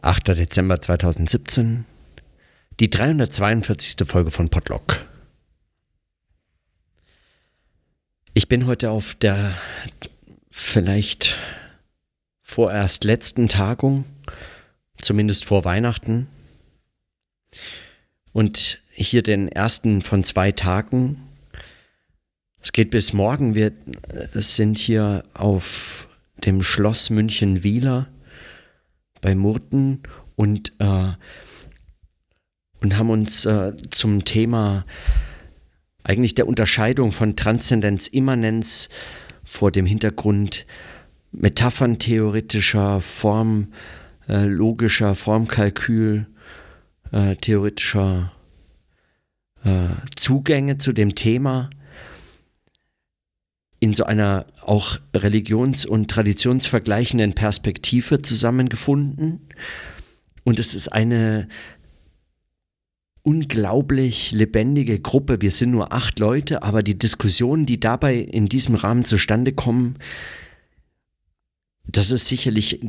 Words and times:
8. 0.00 0.28
Dezember 0.28 0.80
2017, 0.80 1.84
die 2.78 2.88
342. 2.88 4.06
Folge 4.06 4.30
von 4.30 4.48
Podlock. 4.48 5.04
Ich 8.32 8.46
bin 8.46 8.66
heute 8.66 8.90
auf 8.92 9.16
der 9.16 9.56
vielleicht 10.52 11.36
vorerst 12.42 13.02
letzten 13.02 13.48
Tagung, 13.48 14.04
zumindest 14.98 15.44
vor 15.44 15.64
Weihnachten. 15.64 16.28
Und 18.32 18.78
hier 18.92 19.24
den 19.24 19.48
ersten 19.48 20.00
von 20.00 20.22
zwei 20.22 20.52
Tagen. 20.52 21.28
Es 22.60 22.70
geht 22.70 22.92
bis 22.92 23.12
morgen. 23.12 23.56
Wir 23.56 23.72
sind 24.32 24.78
hier 24.78 25.24
auf 25.34 26.06
dem 26.44 26.62
Schloss 26.62 27.10
München-Wieler 27.10 28.06
bei 29.20 29.34
Murten 29.34 30.02
und, 30.36 30.72
äh, 30.78 31.12
und 32.80 32.96
haben 32.96 33.10
uns 33.10 33.44
äh, 33.44 33.72
zum 33.90 34.24
Thema 34.24 34.84
eigentlich 36.04 36.34
der 36.34 36.48
Unterscheidung 36.48 37.12
von 37.12 37.36
Transzendenz, 37.36 38.06
Immanenz 38.06 38.88
vor 39.44 39.70
dem 39.70 39.86
Hintergrund 39.86 40.66
metapherntheoretischer 41.32 43.00
Form, 43.00 43.72
äh, 44.28 44.44
logischer 44.44 45.14
Formkalkül, 45.14 46.26
äh, 47.12 47.36
theoretischer 47.36 48.32
äh, 49.64 49.88
Zugänge 50.16 50.78
zu 50.78 50.92
dem 50.92 51.14
Thema 51.14 51.70
in 53.80 53.94
so 53.94 54.04
einer 54.04 54.46
auch 54.62 54.98
religions- 55.14 55.86
und 55.86 56.10
traditionsvergleichenden 56.10 57.34
Perspektive 57.34 58.22
zusammengefunden. 58.22 59.40
Und 60.44 60.58
es 60.58 60.74
ist 60.74 60.88
eine 60.88 61.48
unglaublich 63.22 64.32
lebendige 64.32 64.98
Gruppe. 64.98 65.42
Wir 65.42 65.50
sind 65.50 65.70
nur 65.70 65.92
acht 65.92 66.18
Leute, 66.18 66.62
aber 66.62 66.82
die 66.82 66.98
Diskussionen, 66.98 67.66
die 67.66 67.78
dabei 67.78 68.16
in 68.16 68.46
diesem 68.46 68.74
Rahmen 68.74 69.04
zustande 69.04 69.52
kommen, 69.52 69.96
das 71.86 72.10
ist 72.10 72.26
sicherlich 72.26 72.80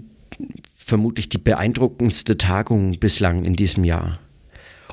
vermutlich 0.75 1.29
die 1.29 1.37
beeindruckendste 1.37 2.37
Tagung 2.37 2.99
bislang 2.99 3.43
in 3.43 3.53
diesem 3.53 3.83
Jahr. 3.83 4.19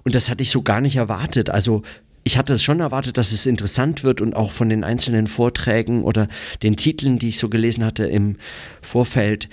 Und 0.04 0.14
das 0.14 0.28
hatte 0.28 0.42
ich 0.42 0.50
so 0.50 0.62
gar 0.62 0.80
nicht 0.80 0.96
erwartet. 0.96 1.50
Also 1.50 1.82
ich 2.26 2.36
hatte 2.36 2.54
es 2.54 2.64
schon 2.64 2.80
erwartet, 2.80 3.18
dass 3.18 3.30
es 3.30 3.46
interessant 3.46 4.02
wird 4.02 4.20
und 4.20 4.34
auch 4.34 4.50
von 4.50 4.68
den 4.68 4.82
einzelnen 4.82 5.28
Vorträgen 5.28 6.02
oder 6.02 6.26
den 6.64 6.76
Titeln, 6.76 7.20
die 7.20 7.28
ich 7.28 7.38
so 7.38 7.48
gelesen 7.48 7.84
hatte 7.84 8.04
im 8.04 8.34
Vorfeld. 8.82 9.48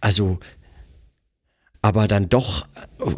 Also, 0.00 0.38
aber 1.82 2.06
dann 2.06 2.28
doch 2.28 2.68
äh, 3.00 3.10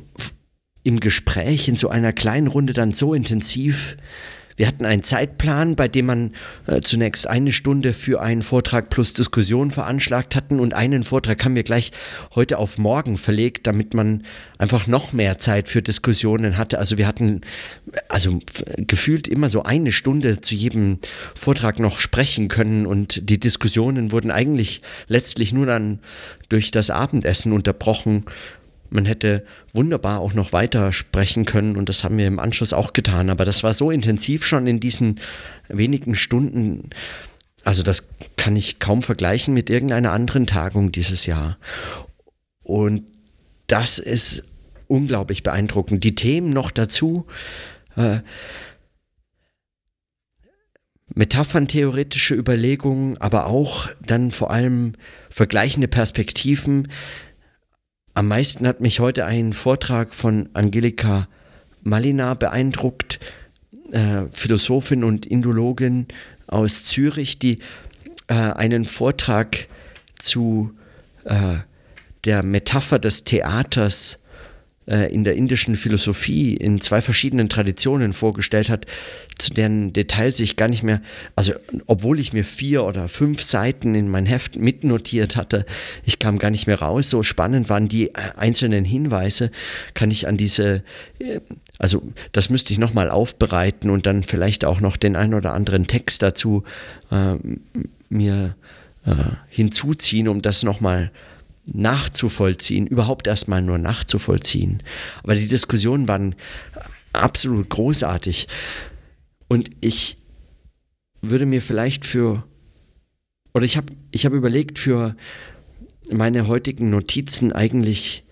im 0.83 0.99
Gespräch 0.99 1.69
in 1.69 1.77
so 1.77 1.91
einer 1.91 2.15
kleinen 2.15 2.47
Runde 2.47 2.73
dann 2.73 2.95
so 2.95 3.13
intensiv 3.13 3.99
wir 4.57 4.67
hatten 4.67 4.85
einen 4.87 5.03
Zeitplan, 5.03 5.77
bei 5.77 5.89
dem 5.89 6.07
man 6.07 6.33
äh, 6.67 6.81
zunächst 6.81 7.27
eine 7.27 7.53
Stunde 7.53 7.93
für 7.93 8.21
einen 8.21 8.43
Vortrag 8.43 8.91
plus 8.91 9.13
Diskussion 9.13 9.71
veranschlagt 9.71 10.35
hatten 10.35 10.61
und 10.61 10.75
einen 10.75 11.03
Vortrag 11.03 11.45
haben 11.45 11.55
wir 11.55 11.63
gleich 11.63 11.93
heute 12.35 12.59
auf 12.59 12.79
morgen 12.79 13.19
verlegt, 13.19 13.67
damit 13.67 13.95
man 13.95 14.23
einfach 14.59 14.87
noch 14.87 15.13
mehr 15.13 15.39
Zeit 15.39 15.69
für 15.69 15.83
Diskussionen 15.83 16.57
hatte. 16.57 16.79
Also 16.79 16.99
wir 16.99 17.07
hatten 17.07 17.43
also 18.09 18.41
gefühlt 18.77 19.29
immer 19.29 19.51
so 19.51 19.63
eine 19.63 19.93
Stunde 19.93 20.41
zu 20.41 20.55
jedem 20.55 20.99
Vortrag 21.35 21.79
noch 21.79 21.99
sprechen 21.99 22.49
können 22.49 22.87
und 22.87 23.29
die 23.29 23.39
Diskussionen 23.39 24.13
wurden 24.13 24.31
eigentlich 24.31 24.83
letztlich 25.09 25.53
nur 25.53 25.67
dann 25.67 25.99
durch 26.49 26.71
das 26.71 26.91
Abendessen 26.91 27.53
unterbrochen 27.53 28.25
man 28.91 29.05
hätte 29.05 29.45
wunderbar 29.73 30.21
auch 30.21 30.35
noch 30.35 30.53
weiter 30.53 30.93
sprechen 30.93 31.45
können 31.45 31.77
und 31.77 31.89
das 31.89 32.05
haben 32.05 32.19
wir 32.19 32.27
im 32.27 32.39
Anschluss 32.39 32.73
auch 32.73 32.93
getan. 32.93 33.31
Aber 33.31 33.45
das 33.45 33.63
war 33.63 33.75
so 33.75 33.91
intensiv 33.91 34.45
schon 34.45 34.67
in 34.67 34.81
diesen 34.81 35.21
wenigen 35.69 36.15
Stunden. 36.15 36.91
Also 37.65 37.83
das 37.83 38.09
kann 38.37 38.57
ich 38.57 38.79
kaum 38.79 39.03
vergleichen 39.03 39.55
mit 39.55 39.71
irgendeiner 39.71 40.13
anderen 40.13 40.47
Tagung 40.47 40.93
dieses 40.93 41.27
Jahr. 41.27 41.59
Und 42.63 43.05
das 43.67 43.99
ist 43.99 44.45
unglaublich 44.87 45.43
beeindruckend. 45.43 46.05
Die 46.05 46.15
Themen 46.15 46.51
noch 46.51 46.71
dazu. 46.71 47.27
Äh, 47.97 48.21
Metapherntheoretische 51.15 52.35
Überlegungen, 52.35 53.17
aber 53.19 53.47
auch 53.47 53.89
dann 54.05 54.33
vor 54.33 54.51
allem 54.51 54.95
vergleichende 55.31 55.89
Perspektiven, 55.89 56.89
am 58.17 58.29
meisten 58.29 58.67
hat 58.67 58.81
mich 58.81 58.99
heute 58.99 59.27
ein 59.27 59.53
Vortrag 59.53 60.15
von 60.15 60.49
Angelika 60.55 61.29
Malina 61.83 62.33
beeindruckt, 62.33 63.21
äh, 63.93 64.23
Philosophin 64.33 65.05
und 65.05 65.27
Indologin 65.27 66.07
aus 66.47 66.85
Zürich, 66.85 67.39
die 67.39 67.59
äh, 68.29 68.33
einen 68.33 68.87
Vortrag 68.87 69.67
zu 70.19 70.73
äh, 71.25 71.57
der 72.25 72.43
Metapher 72.43 72.99
des 72.99 73.25
Theaters 73.25 74.25
in 74.87 75.25
der 75.25 75.35
indischen 75.35 75.75
Philosophie 75.75 76.55
in 76.55 76.81
zwei 76.81 77.01
verschiedenen 77.01 77.49
Traditionen 77.49 78.13
vorgestellt 78.13 78.71
hat, 78.71 78.87
zu 79.39 79.53
deren 79.53 79.93
Details 79.93 80.41
ich 80.41 80.57
gar 80.57 80.69
nicht 80.69 80.83
mehr, 80.83 81.03
also 81.35 81.53
obwohl 81.87 82.21
ich 82.21 82.33
mir 82.33 82.45
vier 82.45 82.85
oder 82.85 83.09
fünf 83.09 83.43
Seiten 83.43 83.95
in 83.95 84.09
mein 84.09 84.27
Heft 84.27 84.57
mitnotiert 84.57 85.37
hatte, 85.37 85.67
ich 86.05 86.19
kam 86.19 86.39
gar 86.39 86.51
nicht 86.51 86.67
mehr 86.67 86.81
raus. 86.81 87.11
So 87.11 87.23
spannend 87.23 87.69
waren 87.69 87.89
die 87.89 88.09
äh, 88.09 88.13
einzelnen 88.37 88.85
Hinweise, 88.85 89.51
kann 89.95 90.11
ich 90.11 90.27
an 90.29 90.37
diese, 90.37 90.83
äh, 91.19 91.41
also 91.79 92.03
das 92.33 92.49
müsste 92.49 92.73
ich 92.73 92.79
nochmal 92.79 93.11
aufbereiten 93.11 93.91
und 93.91 94.07
dann 94.07 94.23
vielleicht 94.23 94.65
auch 94.65 94.81
noch 94.81 94.97
den 94.97 95.17
ein 95.17 95.35
oder 95.35 95.53
anderen 95.53 95.87
Text 95.87 96.23
dazu 96.23 96.65
äh, 97.11 97.35
mir 98.09 98.55
äh, 99.05 99.15
hinzuziehen, 99.49 100.29
um 100.29 100.43
das 100.43 100.63
nochmal 100.63 101.11
nachzuvollziehen, 101.67 102.87
überhaupt 102.87 103.27
erstmal 103.27 103.63
nur 103.63 103.79
nachzuvollziehen. 103.79 104.83
Aber 105.23 105.35
die 105.35 105.49
Diskussionen 105.49 106.09
waren 106.09 106.35
absolut 107.13 107.69
großartig. 107.69 108.49
Und 109.49 109.71
ich 109.81 110.19
würde 111.23 111.47
mir 111.47 111.63
vielleicht 111.63 112.05
für, 112.05 112.45
oder 113.53 113.65
ich 113.65 113.77
habe 113.77 113.93
ich 114.11 114.27
hab 114.27 114.33
überlegt, 114.33 114.79
für 114.79 115.17
meine 116.11 116.47
heutigen 116.47 116.91
Notizen 116.91 117.53
eigentlich 117.53 118.25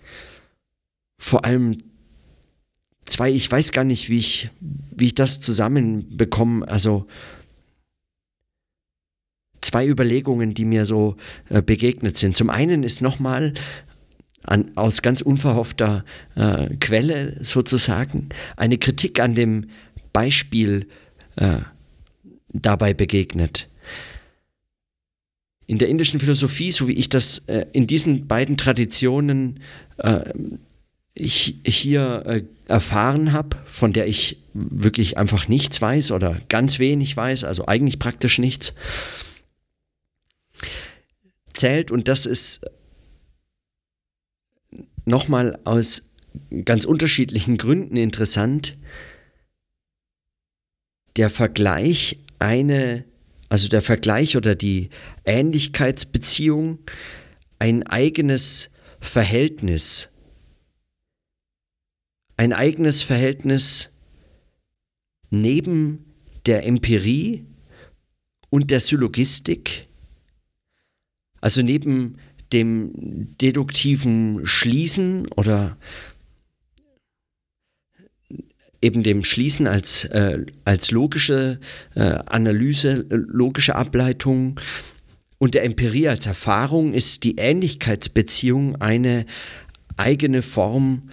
vor 1.18 1.44
allem 1.44 1.78
zwei, 3.04 3.30
ich 3.30 3.50
weiß 3.50 3.72
gar 3.72 3.84
nicht, 3.84 4.08
wie 4.08 4.18
ich, 4.18 4.50
wie 4.60 5.06
ich 5.06 5.14
das 5.14 5.40
zusammenbekomme. 5.40 6.66
Also 6.68 7.06
zwei 9.64 9.86
Überlegungen, 9.86 10.54
die 10.54 10.64
mir 10.64 10.84
so 10.84 11.16
äh, 11.48 11.62
begegnet 11.62 12.18
sind. 12.18 12.36
Zum 12.36 12.50
einen 12.50 12.82
ist 12.82 13.00
nochmal 13.02 13.54
aus 14.74 15.00
ganz 15.00 15.22
unverhoffter 15.22 16.04
äh, 16.34 16.68
Quelle 16.76 17.38
sozusagen 17.42 18.28
eine 18.56 18.76
Kritik 18.76 19.18
an 19.18 19.34
dem 19.34 19.70
Beispiel 20.12 20.86
äh, 21.36 21.60
dabei 22.52 22.92
begegnet. 22.92 23.68
In 25.66 25.78
der 25.78 25.88
indischen 25.88 26.20
Philosophie, 26.20 26.72
so 26.72 26.88
wie 26.88 26.92
ich 26.92 27.08
das 27.08 27.38
äh, 27.48 27.64
in 27.72 27.86
diesen 27.86 28.26
beiden 28.26 28.58
Traditionen 28.58 29.60
äh, 29.96 30.20
ich 31.14 31.60
hier 31.64 32.22
äh, 32.26 32.42
erfahren 32.66 33.32
habe, 33.32 33.56
von 33.66 33.92
der 33.92 34.06
ich 34.06 34.38
wirklich 34.52 35.16
einfach 35.16 35.48
nichts 35.48 35.80
weiß 35.80 36.10
oder 36.10 36.36
ganz 36.48 36.78
wenig 36.78 37.16
weiß, 37.16 37.44
also 37.44 37.66
eigentlich 37.66 37.98
praktisch 37.98 38.38
nichts, 38.38 38.74
zählt 41.54 41.90
und 41.90 42.08
das 42.08 42.26
ist 42.26 42.64
nochmal 45.04 45.58
aus 45.64 46.10
ganz 46.64 46.84
unterschiedlichen 46.84 47.56
Gründen 47.56 47.96
interessant. 47.96 48.76
Der 51.16 51.30
Vergleich 51.30 52.18
eine, 52.38 53.04
also 53.48 53.68
der 53.68 53.82
Vergleich 53.82 54.36
oder 54.36 54.54
die 54.54 54.90
Ähnlichkeitsbeziehung, 55.24 56.78
ein 57.58 57.86
eigenes 57.86 58.70
Verhältnis, 59.00 60.10
ein 62.36 62.52
eigenes 62.52 63.02
Verhältnis 63.02 63.92
neben 65.30 66.04
der 66.46 66.66
Empirie 66.66 67.46
und 68.50 68.70
der 68.70 68.80
Syllogistik, 68.80 69.88
also 71.44 71.60
neben 71.60 72.16
dem 72.54 73.36
deduktiven 73.38 74.46
Schließen 74.46 75.28
oder 75.28 75.76
eben 78.80 79.02
dem 79.02 79.24
Schließen 79.24 79.66
als, 79.66 80.06
äh, 80.06 80.46
als 80.64 80.90
logische 80.90 81.60
äh, 81.96 82.00
Analyse, 82.00 83.04
logische 83.10 83.76
Ableitung 83.76 84.58
und 85.36 85.52
der 85.52 85.64
Empirie 85.64 86.08
als 86.08 86.24
Erfahrung 86.24 86.94
ist 86.94 87.24
die 87.24 87.36
Ähnlichkeitsbeziehung 87.36 88.76
eine 88.80 89.26
eigene 89.98 90.40
Form, 90.40 91.10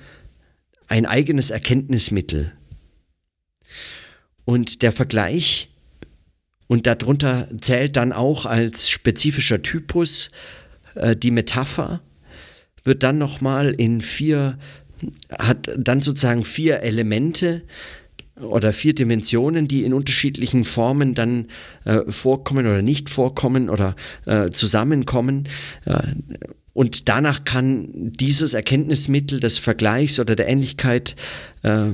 ein 0.88 1.06
eigenes 1.06 1.50
Erkenntnismittel. 1.50 2.54
Und 4.45 4.81
der 4.81 4.94
Vergleich, 4.94 5.71
und 6.72 6.88
darunter 6.88 7.50
zählt 7.60 7.98
dann 7.98 8.14
auch 8.14 8.46
als 8.46 8.90
spezifischer 8.90 9.62
Typus 9.62 10.32
äh, 10.96 11.18
die 11.18 11.30
Metapher, 11.30 12.00
wird 12.86 13.04
dann 13.04 13.18
nochmal 13.18 13.74
in 13.74 14.00
vier, 14.00 14.58
hat 15.38 15.70
dann 15.78 16.00
sozusagen 16.00 16.46
vier 16.46 16.80
Elemente 16.80 17.64
oder 18.40 18.72
vier 18.72 18.96
Dimensionen, 18.96 19.68
die 19.68 19.84
in 19.84 19.94
unterschiedlichen 19.94 20.64
Formen 20.64 21.14
dann 21.14 21.48
äh, 21.84 22.10
vorkommen 22.10 22.66
oder 22.66 22.82
nicht 22.82 23.10
vorkommen 23.10 23.70
oder 23.70 23.98
äh, 24.26 24.50
zusammenkommen. 24.50 25.50
Äh, 25.84 26.00
und 26.72 27.10
danach 27.10 27.44
kann 27.44 27.90
dieses 27.94 28.54
Erkenntnismittel 28.54 29.42
des 29.42 29.58
Vergleichs 29.58 30.22
oder 30.22 30.38
der 30.38 30.48
Ähnlichkeit 30.48 31.18
äh, 31.64 31.90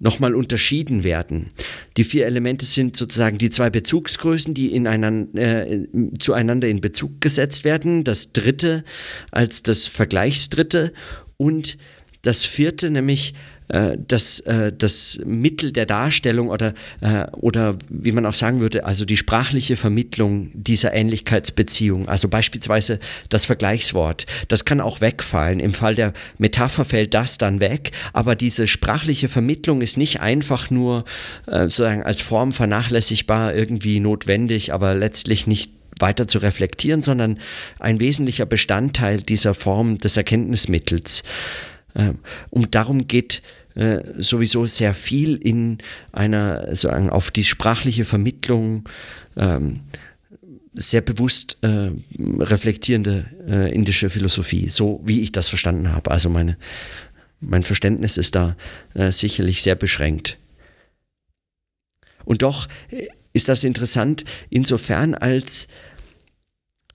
nochmal 0.00 0.34
unterschieden 0.34 1.04
werden. 1.04 1.48
Die 1.96 2.04
vier 2.04 2.26
Elemente 2.26 2.64
sind 2.64 2.96
sozusagen 2.96 3.38
die 3.38 3.50
zwei 3.50 3.70
Bezugsgrößen, 3.70 4.54
die 4.54 4.74
ineinander, 4.74 5.68
äh, 5.68 5.86
zueinander 6.18 6.68
in 6.68 6.80
Bezug 6.80 7.20
gesetzt 7.20 7.64
werden. 7.64 8.02
Das 8.02 8.32
dritte 8.32 8.82
als 9.30 9.62
das 9.62 9.86
Vergleichsdritte 9.86 10.92
und 11.36 11.78
das 12.22 12.44
vierte, 12.44 12.90
nämlich 12.90 13.34
äh, 13.70 13.96
das, 14.08 14.40
äh, 14.40 14.72
das 14.72 15.20
Mittel 15.24 15.70
der 15.70 15.86
Darstellung 15.86 16.48
oder, 16.48 16.74
äh, 17.00 17.26
oder 17.30 17.76
wie 17.88 18.10
man 18.10 18.26
auch 18.26 18.34
sagen 18.34 18.60
würde, 18.60 18.84
also 18.84 19.04
die 19.04 19.16
sprachliche 19.16 19.76
Vermittlung 19.76 20.50
dieser 20.54 20.92
Ähnlichkeitsbeziehung. 20.92 22.08
Also 22.08 22.28
beispielsweise 22.28 22.98
das 23.28 23.44
Vergleichswort. 23.44 24.26
Das 24.48 24.64
kann 24.64 24.80
auch 24.80 25.00
wegfallen. 25.00 25.60
Im 25.60 25.72
Fall 25.72 25.94
der 25.94 26.14
Metapher 26.38 26.84
fällt 26.84 27.14
das 27.14 27.38
dann 27.38 27.60
weg, 27.60 27.92
aber 28.12 28.34
diese 28.34 28.66
sprachliche 28.66 29.28
Vermittlung 29.28 29.82
ist 29.82 29.96
nicht 29.96 30.20
einfach 30.20 30.70
nur 30.70 31.04
sozusagen 31.46 32.02
als 32.02 32.20
Form 32.20 32.52
vernachlässigbar 32.52 33.54
irgendwie 33.54 34.00
notwendig, 34.00 34.72
aber 34.72 34.94
letztlich 34.94 35.46
nicht 35.46 35.72
weiter 35.98 36.26
zu 36.26 36.38
reflektieren, 36.38 37.02
sondern 37.02 37.38
ein 37.78 38.00
wesentlicher 38.00 38.46
Bestandteil 38.46 39.18
dieser 39.18 39.54
Form 39.54 39.98
des 39.98 40.16
Erkenntnismittels. 40.16 41.22
Ähm, 41.94 42.18
und 42.50 42.74
darum 42.74 43.06
geht 43.06 43.42
äh, 43.74 44.00
sowieso 44.16 44.66
sehr 44.66 44.94
viel 44.94 45.36
in 45.36 45.78
einer, 46.12 46.74
sagen, 46.74 47.10
auf 47.10 47.30
die 47.30 47.44
sprachliche 47.44 48.04
Vermittlung 48.04 48.88
ähm, 49.36 49.80
sehr 50.74 51.00
bewusst 51.00 51.58
äh, 51.62 51.90
reflektierende 52.18 53.26
äh, 53.46 53.74
indische 53.74 54.10
Philosophie, 54.10 54.68
so 54.68 55.00
wie 55.04 55.20
ich 55.20 55.32
das 55.32 55.48
verstanden 55.48 55.92
habe. 55.92 56.10
Also 56.10 56.30
meine, 56.30 56.56
mein 57.40 57.64
Verständnis 57.64 58.16
ist 58.16 58.34
da 58.34 58.56
äh, 58.94 59.10
sicherlich 59.12 59.62
sehr 59.62 59.74
beschränkt. 59.74 60.38
Und 62.24 62.42
doch 62.42 62.68
äh, 62.90 63.08
ist 63.32 63.48
das 63.48 63.64
interessant 63.64 64.24
insofern, 64.48 65.14
als 65.14 65.68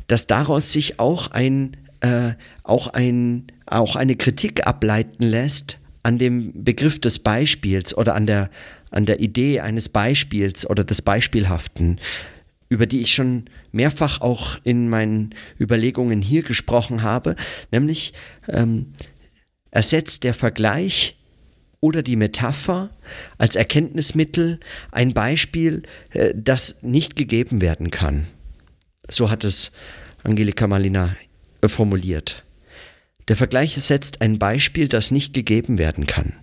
dass 0.07 0.27
daraus 0.27 0.72
sich 0.72 1.00
auch 1.00 1.31
ein, 1.31 1.77
äh, 2.01 2.33
auch 2.63 2.88
ein, 2.88 3.48
auch 3.66 3.95
eine 3.95 4.16
Kritik 4.16 4.68
ableiten 4.68 5.24
lässt 5.24 5.80
an 6.06 6.19
dem 6.19 6.63
Begriff 6.63 7.02
des 7.02 7.18
Beispiels 7.18 7.98
oder 7.98 8.13
an 8.13 8.28
der, 8.28 8.52
an 8.92 9.07
der 9.07 9.22
Idee 9.22 9.62
eines 9.62 9.90
Beispiels 9.90 10.69
oder 10.69 10.84
des 10.84 11.02
Beispielhaften, 11.02 12.00
über 12.69 12.86
die 12.86 13.02
ich 13.02 13.12
schon 13.12 13.46
mehrfach 13.72 14.22
auch 14.22 14.60
in 14.63 14.88
meinen 14.88 15.34
Überlegungen 15.60 16.22
hier 16.22 16.44
gesprochen 16.44 17.02
habe, 17.02 17.36
nämlich 17.72 18.13
ähm, 18.48 18.94
ersetzt 19.72 20.24
der 20.24 20.36
Vergleich 20.36 21.18
oder 21.80 22.04
die 22.04 22.18
Metapher 22.18 22.92
als 23.40 23.56
Erkenntnismittel 23.56 24.60
ein 24.92 25.16
Beispiel, 25.16 25.84
äh, 26.12 26.36
das 26.36 26.84
nicht 26.84 27.16
gegeben 27.16 27.62
werden 27.62 27.90
kann. 27.90 28.28
So 29.10 29.31
hat 29.31 29.44
es 29.44 29.72
Angelika 30.24 30.68
Malina 30.68 31.16
äh, 31.62 31.68
formuliert. 31.68 32.45
Der 33.27 33.36
Vergleich 33.36 33.74
setzt 33.75 34.22
ein 34.22 34.38
Beispiel, 34.38 34.88
das 34.88 35.12
nicht 35.12 35.33
gegeben 35.33 35.77
werden 35.77 36.06
kann. 36.06 36.33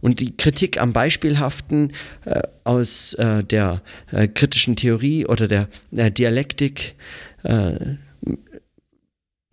Und 0.00 0.20
die 0.20 0.36
Kritik 0.36 0.80
am 0.80 0.92
Beispielhaften 0.92 1.92
äh, 2.24 2.42
aus 2.64 3.14
äh, 3.14 3.42
der 3.42 3.82
äh, 4.12 4.28
kritischen 4.28 4.76
Theorie 4.76 5.26
oder 5.26 5.48
der 5.48 5.68
äh, 5.94 6.10
Dialektik, 6.10 6.94
äh, 7.42 7.74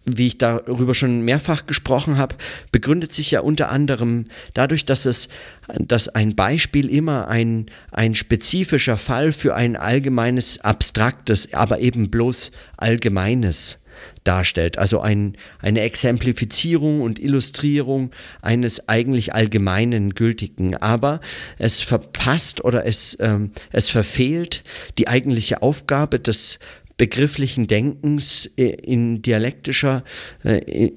wie 0.05 0.27
ich 0.27 0.37
darüber 0.37 0.95
schon 0.95 1.21
mehrfach 1.21 1.65
gesprochen 1.65 2.17
habe, 2.17 2.35
begründet 2.71 3.11
sich 3.11 3.31
ja 3.31 3.41
unter 3.41 3.69
anderem 3.69 4.27
dadurch, 4.53 4.85
dass 4.85 5.05
es, 5.05 5.27
dass 5.67 6.07
ein 6.07 6.33
Beispiel 6.33 6.89
immer 6.89 7.27
ein, 7.27 7.65
ein 7.91 8.15
spezifischer 8.15 8.97
Fall 8.97 9.33
für 9.33 9.53
ein 9.53 9.75
allgemeines, 9.75 10.61
abstraktes, 10.61 11.53
aber 11.53 11.79
eben 11.79 12.09
bloß 12.09 12.51
allgemeines 12.77 13.83
darstellt. 14.27 14.77
Also 14.77 14.99
ein, 14.99 15.37
eine 15.59 15.81
Exemplifizierung 15.81 17.01
und 17.01 17.19
Illustrierung 17.19 18.11
eines 18.41 18.89
eigentlich 18.89 19.33
allgemeinen 19.33 20.15
Gültigen. 20.15 20.75
Aber 20.75 21.21
es 21.57 21.81
verpasst 21.81 22.63
oder 22.63 22.85
es, 22.85 23.17
ähm, 23.21 23.51
es 23.71 23.89
verfehlt 23.89 24.63
die 24.97 25.07
eigentliche 25.07 25.61
Aufgabe 25.61 26.19
des 26.19 26.59
begrifflichen 26.97 27.67
Denkens 27.67 28.47
äh, 28.57 28.65
in 28.65 29.21
dialektischer, 29.21 30.03
äh, 30.43 30.91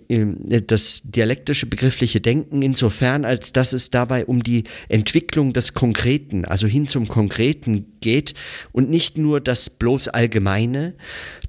das 0.66 1.02
dialektische 1.04 1.66
begriffliche 1.66 2.20
Denken 2.20 2.62
insofern, 2.62 3.24
als 3.24 3.52
dass 3.52 3.74
es 3.74 3.90
dabei 3.90 4.24
um 4.24 4.42
die 4.42 4.64
Entwicklung 4.88 5.52
des 5.52 5.74
Konkreten, 5.74 6.46
also 6.46 6.66
hin 6.66 6.88
zum 6.88 7.06
Konkreten 7.06 7.98
geht 8.00 8.34
und 8.72 8.88
nicht 8.88 9.18
nur 9.18 9.40
das 9.40 9.68
bloß 9.68 10.08
Allgemeine 10.08 10.94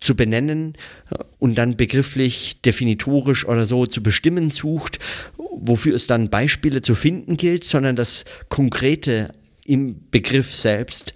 zu 0.01 0.15
benennen 0.15 0.75
äh, 1.09 1.15
und 1.39 1.56
dann 1.56 1.77
begrifflich, 1.77 2.62
definitorisch 2.62 3.45
oder 3.45 3.65
so 3.65 3.86
zu 3.86 4.03
bestimmen 4.03 4.51
sucht, 4.51 5.00
wofür 5.38 5.95
es 5.95 6.07
dann 6.07 6.30
Beispiele 6.30 6.81
zu 6.81 6.94
finden 6.95 7.38
gilt, 7.38 7.63
sondern 7.63 7.95
das 7.95 8.25
Konkrete 8.50 9.33
im 9.65 9.95
Begriff 10.12 10.53
selbst 10.53 11.13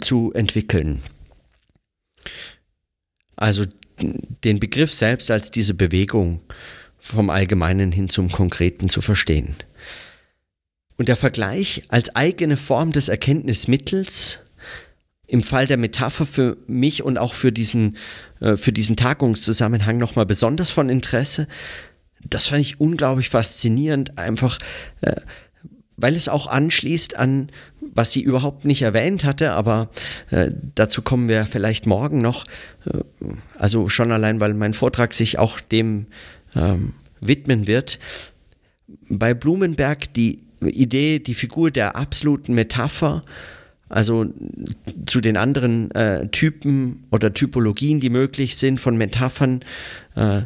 zu 0.00 0.32
entwickeln. 0.34 1.00
Also 3.38 3.64
den 4.44 4.58
Begriff 4.60 4.92
selbst 4.92 5.30
als 5.30 5.50
diese 5.50 5.74
Bewegung 5.74 6.40
vom 6.98 7.30
Allgemeinen 7.30 7.92
hin 7.92 8.08
zum 8.08 8.30
Konkreten 8.30 8.88
zu 8.88 9.00
verstehen. 9.00 9.54
Und 10.96 11.08
der 11.08 11.16
Vergleich 11.16 11.84
als 11.88 12.14
eigene 12.16 12.56
Form 12.56 12.90
des 12.90 13.08
Erkenntnismittels 13.08 14.40
im 15.28 15.44
Fall 15.44 15.68
der 15.68 15.76
Metapher 15.76 16.26
für 16.26 16.56
mich 16.66 17.04
und 17.04 17.18
auch 17.18 17.34
für 17.34 17.52
diesen, 17.52 17.96
äh, 18.40 18.56
für 18.56 18.72
diesen 18.72 18.96
Tagungszusammenhang 18.96 19.98
nochmal 19.98 20.26
besonders 20.26 20.70
von 20.70 20.88
Interesse. 20.88 21.46
Das 22.28 22.48
fand 22.48 22.62
ich 22.62 22.80
unglaublich 22.80 23.28
faszinierend, 23.28 24.18
einfach 24.18 24.58
äh, 25.02 25.20
weil 25.98 26.14
es 26.14 26.28
auch 26.28 26.46
anschließt 26.46 27.16
an, 27.16 27.50
was 27.80 28.12
sie 28.12 28.22
überhaupt 28.22 28.64
nicht 28.64 28.82
erwähnt 28.82 29.24
hatte, 29.24 29.52
aber 29.52 29.90
äh, 30.30 30.50
dazu 30.74 31.02
kommen 31.02 31.28
wir 31.28 31.44
vielleicht 31.44 31.86
morgen 31.86 32.22
noch. 32.22 32.46
Äh, 32.86 33.00
also 33.58 33.88
schon 33.88 34.12
allein, 34.12 34.40
weil 34.40 34.54
mein 34.54 34.74
Vortrag 34.74 35.12
sich 35.12 35.38
auch 35.38 35.60
dem 35.60 36.06
ähm, 36.54 36.94
widmen 37.20 37.66
wird. 37.66 37.98
Bei 39.10 39.34
Blumenberg 39.34 40.14
die 40.14 40.44
Idee, 40.60 41.18
die 41.18 41.34
Figur 41.34 41.70
der 41.70 41.96
absoluten 41.96 42.54
Metapher, 42.54 43.24
also 43.88 44.26
zu 45.06 45.20
den 45.20 45.36
anderen 45.36 45.90
äh, 45.92 46.28
Typen 46.28 47.04
oder 47.10 47.32
Typologien, 47.32 48.00
die 48.00 48.10
möglich 48.10 48.56
sind 48.56 48.80
von 48.80 48.96
Metaphern, 48.96 49.64
äh, 50.14 50.42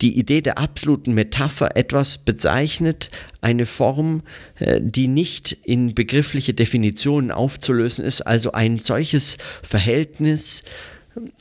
die 0.00 0.18
Idee 0.18 0.40
der 0.40 0.58
absoluten 0.58 1.12
Metapher 1.14 1.76
etwas 1.76 2.18
bezeichnet, 2.18 3.10
eine 3.40 3.66
Form, 3.66 4.22
äh, 4.58 4.80
die 4.82 5.08
nicht 5.08 5.52
in 5.64 5.94
begriffliche 5.94 6.54
Definitionen 6.54 7.30
aufzulösen 7.30 8.04
ist, 8.04 8.22
also 8.22 8.52
ein 8.52 8.78
solches 8.78 9.38
Verhältnis 9.62 10.62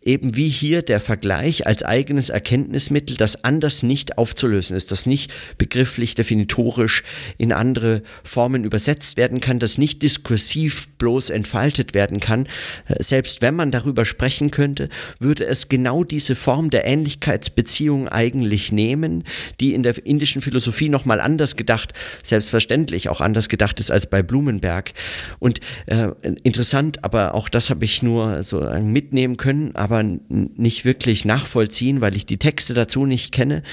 eben 0.04 0.36
wie 0.36 0.50
hier 0.50 0.82
der 0.82 1.00
Vergleich 1.00 1.66
als 1.66 1.84
eigenes 1.84 2.30
Erkenntnismittel, 2.30 3.16
das 3.16 3.44
anders 3.44 3.84
nicht 3.84 4.18
aufzulösen 4.18 4.76
ist, 4.76 4.92
das 4.92 5.06
nicht 5.06 5.32
begrifflich, 5.58 6.16
definitorisch 6.16 7.04
in 7.38 7.54
andere 7.54 8.02
Formen 8.24 8.66
übersetzt 8.66 9.18
werden 9.18 9.40
kann, 9.40 9.60
das 9.60 9.78
nicht 9.78 10.04
diskursiv 10.04 10.90
bloß 10.98 11.30
entfaltet 11.30 11.94
werden 11.94 12.20
kann. 12.20 12.48
Äh, 12.88 13.02
selbst 13.02 13.42
wenn 13.42 13.56
man 13.56 13.72
darüber 13.72 14.06
sprechen 14.06 14.52
könnte, 14.52 14.90
würde 15.20 15.46
es 15.46 15.70
genau 15.70 16.04
diese 16.04 16.36
Form 16.36 16.70
der 16.70 16.86
Ähnlichkeitsbeziehung 16.86 18.10
eigentlich 18.10 18.72
nehmen, 18.72 19.24
die 19.60 19.74
in 19.74 19.84
der 19.84 20.06
indischen 20.06 20.42
Philosophie 20.42 20.90
nochmal 20.90 21.22
anders 21.22 21.56
gedacht, 21.56 21.94
selbstverständlich 22.24 23.10
auch 23.10 23.22
anders 23.22 23.48
gedacht 23.48 23.80
ist 23.80 23.92
als 23.92 24.08
bei 24.08 24.22
Blumenberg. 24.22 24.94
Und 25.40 25.62
äh, 25.86 26.10
interessant, 26.44 27.04
aber 27.04 27.36
auch 27.36 27.48
das 27.48 27.70
habe 27.70 27.86
ich 27.86 28.04
nur 28.04 28.44
so 28.44 28.62
mitnehmen 28.82 29.38
können, 29.38 29.61
aber 29.76 30.04
nicht 30.04 30.86
wirklich 30.86 31.26
nachvollziehen, 31.26 32.02
weil 32.02 32.16
ich 32.16 32.26
die 32.26 32.38
Texte 32.38 32.74
dazu 32.74 33.06
nicht 33.06 33.32
kenne. 33.32 33.64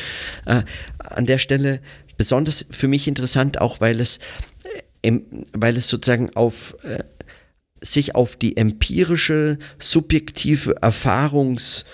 Äh, 0.46 0.62
an 0.98 1.26
der 1.26 1.38
Stelle 1.38 1.80
besonders 2.16 2.66
für 2.70 2.88
mich 2.88 3.08
interessant, 3.08 3.60
auch 3.60 3.80
weil 3.80 4.00
es, 4.00 4.18
äh, 5.02 5.20
weil 5.52 5.76
es 5.76 5.88
sozusagen 5.88 6.34
auf 6.36 6.76
äh, 6.84 7.04
sich 7.80 8.14
auf 8.14 8.36
die 8.36 8.56
empirische, 8.56 9.58
subjektive 9.78 10.82
Erfahrungs, 10.82 11.84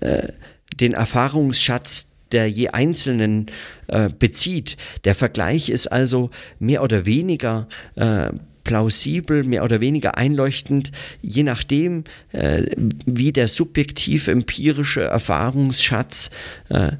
äh, 0.00 0.28
den 0.74 0.94
Erfahrungsschatz 0.94 2.08
der 2.32 2.48
je 2.48 2.68
Einzelnen 2.68 3.50
äh, 3.88 4.08
bezieht. 4.08 4.76
Der 5.04 5.14
Vergleich 5.14 5.68
ist 5.68 5.86
also 5.88 6.30
mehr 6.58 6.82
oder 6.82 7.04
weniger 7.04 7.68
äh, 7.94 8.30
plausibel, 8.64 9.44
mehr 9.44 9.64
oder 9.64 9.80
weniger 9.80 10.16
einleuchtend, 10.16 10.92
je 11.20 11.42
nachdem, 11.42 12.04
äh, 12.32 12.66
wie 13.06 13.32
der 13.32 13.48
subjektiv 13.48 14.28
empirische 14.28 15.02
Erfahrungsschatz 15.02 16.30
äh, 16.68 16.92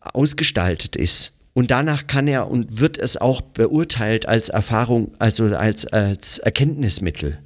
ausgestaltet 0.00 0.96
ist. 0.96 1.32
Und 1.52 1.70
danach 1.70 2.06
kann 2.06 2.28
er 2.28 2.50
und 2.50 2.80
wird 2.80 2.98
es 2.98 3.16
auch 3.16 3.40
beurteilt 3.40 4.26
als 4.26 4.50
Erfahrung, 4.50 5.14
also 5.18 5.56
als, 5.56 5.86
als 5.86 6.38
Erkenntnismittel. 6.38 7.38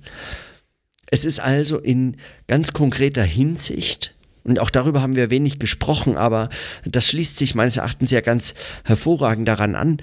Es 1.11 1.25
ist 1.25 1.41
also 1.41 1.79
in 1.79 2.17
ganz 2.49 2.73
konkreter 2.73 3.25
Hinsicht, 3.25 4.15
und 4.43 4.59
auch 4.59 4.71
darüber 4.71 5.03
haben 5.03 5.17
wir 5.17 5.31
wenig 5.31 5.59
gesprochen, 5.59 6.17
aber 6.17 6.49
das 6.85 7.07
schließt 7.07 7.37
sich 7.37 7.55
meines 7.55 7.77
Erachtens 7.77 8.11
ja 8.11 8.21
ganz 8.21 8.55
hervorragend 8.85 9.47
daran 9.47 9.75
an, 9.75 9.99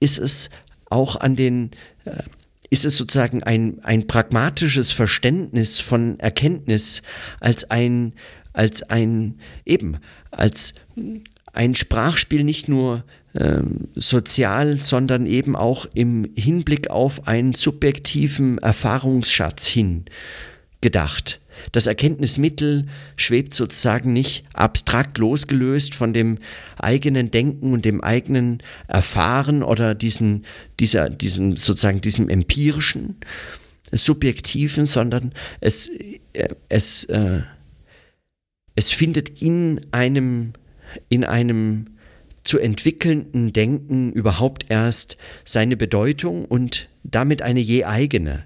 ist 0.00 0.18
es 0.18 0.50
auch 0.90 1.16
an 1.16 1.36
den, 1.36 1.70
äh, 2.04 2.22
ist 2.70 2.84
es 2.84 2.96
sozusagen 2.96 3.42
ein, 3.42 3.78
ein 3.82 4.06
pragmatisches 4.06 4.90
Verständnis 4.90 5.78
von 5.78 6.18
Erkenntnis 6.20 7.02
als 7.40 7.70
ein, 7.70 8.12
als 8.52 8.82
ein, 8.82 9.38
eben, 9.64 9.98
als 10.30 10.74
ein 11.52 11.74
Sprachspiel 11.74 12.44
nicht 12.44 12.68
nur 12.68 13.04
ähm, 13.34 13.88
sozial, 13.94 14.78
sondern 14.78 15.26
eben 15.26 15.56
auch 15.56 15.86
im 15.94 16.30
Hinblick 16.36 16.90
auf 16.90 17.28
einen 17.28 17.52
subjektiven 17.52 18.58
Erfahrungsschatz 18.58 19.66
hin 19.66 20.06
gedacht. 20.80 21.40
Das 21.72 21.86
Erkenntnismittel 21.86 22.86
schwebt 23.16 23.54
sozusagen 23.54 24.12
nicht 24.12 24.44
abstrakt 24.52 25.18
losgelöst 25.18 25.94
von 25.94 26.12
dem 26.12 26.38
eigenen 26.78 27.30
Denken 27.30 27.72
und 27.72 27.84
dem 27.84 28.02
eigenen 28.02 28.62
Erfahren 28.88 29.62
oder 29.62 29.94
diesen, 29.94 30.44
dieser, 30.80 31.10
diesem, 31.10 31.56
sozusagen 31.56 32.00
diesem 32.00 32.28
empirischen, 32.28 33.16
subjektiven, 33.92 34.86
sondern 34.86 35.32
es, 35.60 35.88
äh, 36.32 36.48
es, 36.68 37.04
äh, 37.04 37.42
es 38.74 38.90
findet 38.90 39.40
in 39.40 39.86
einem 39.92 40.52
in 41.08 41.24
einem 41.24 41.86
zu 42.44 42.58
entwickelnden 42.58 43.52
Denken 43.52 44.12
überhaupt 44.12 44.66
erst 44.68 45.16
seine 45.44 45.76
Bedeutung 45.76 46.44
und 46.44 46.88
damit 47.02 47.42
eine 47.42 47.60
je 47.60 47.84
eigene 47.84 48.44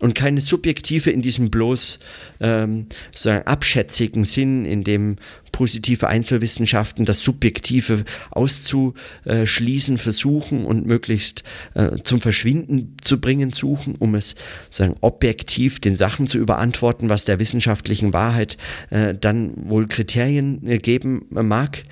und 0.00 0.14
keine 0.14 0.40
subjektive 0.40 1.10
in 1.10 1.22
diesem 1.22 1.50
bloß 1.50 1.98
ähm, 2.40 2.86
sozusagen 3.12 3.46
abschätzigen 3.46 4.24
Sinn, 4.24 4.64
in 4.64 4.84
dem 4.84 5.16
positive 5.52 6.08
Einzelwissenschaften 6.08 7.06
das 7.06 7.20
Subjektive 7.20 8.04
auszuschließen 8.30 9.96
versuchen 9.96 10.66
und 10.66 10.86
möglichst 10.86 11.44
äh, 11.72 11.96
zum 12.02 12.20
Verschwinden 12.20 12.96
zu 13.00 13.20
bringen 13.22 13.52
suchen, 13.52 13.94
um 13.98 14.14
es 14.14 14.34
sozusagen 14.64 14.96
objektiv 15.00 15.80
den 15.80 15.94
Sachen 15.94 16.26
zu 16.26 16.36
überantworten, 16.36 17.08
was 17.08 17.24
der 17.24 17.38
wissenschaftlichen 17.38 18.12
Wahrheit 18.12 18.58
äh, 18.90 19.14
dann 19.14 19.70
wohl 19.70 19.86
Kriterien 19.88 20.66
äh, 20.66 20.76
geben 20.76 21.24
mag, 21.30 21.82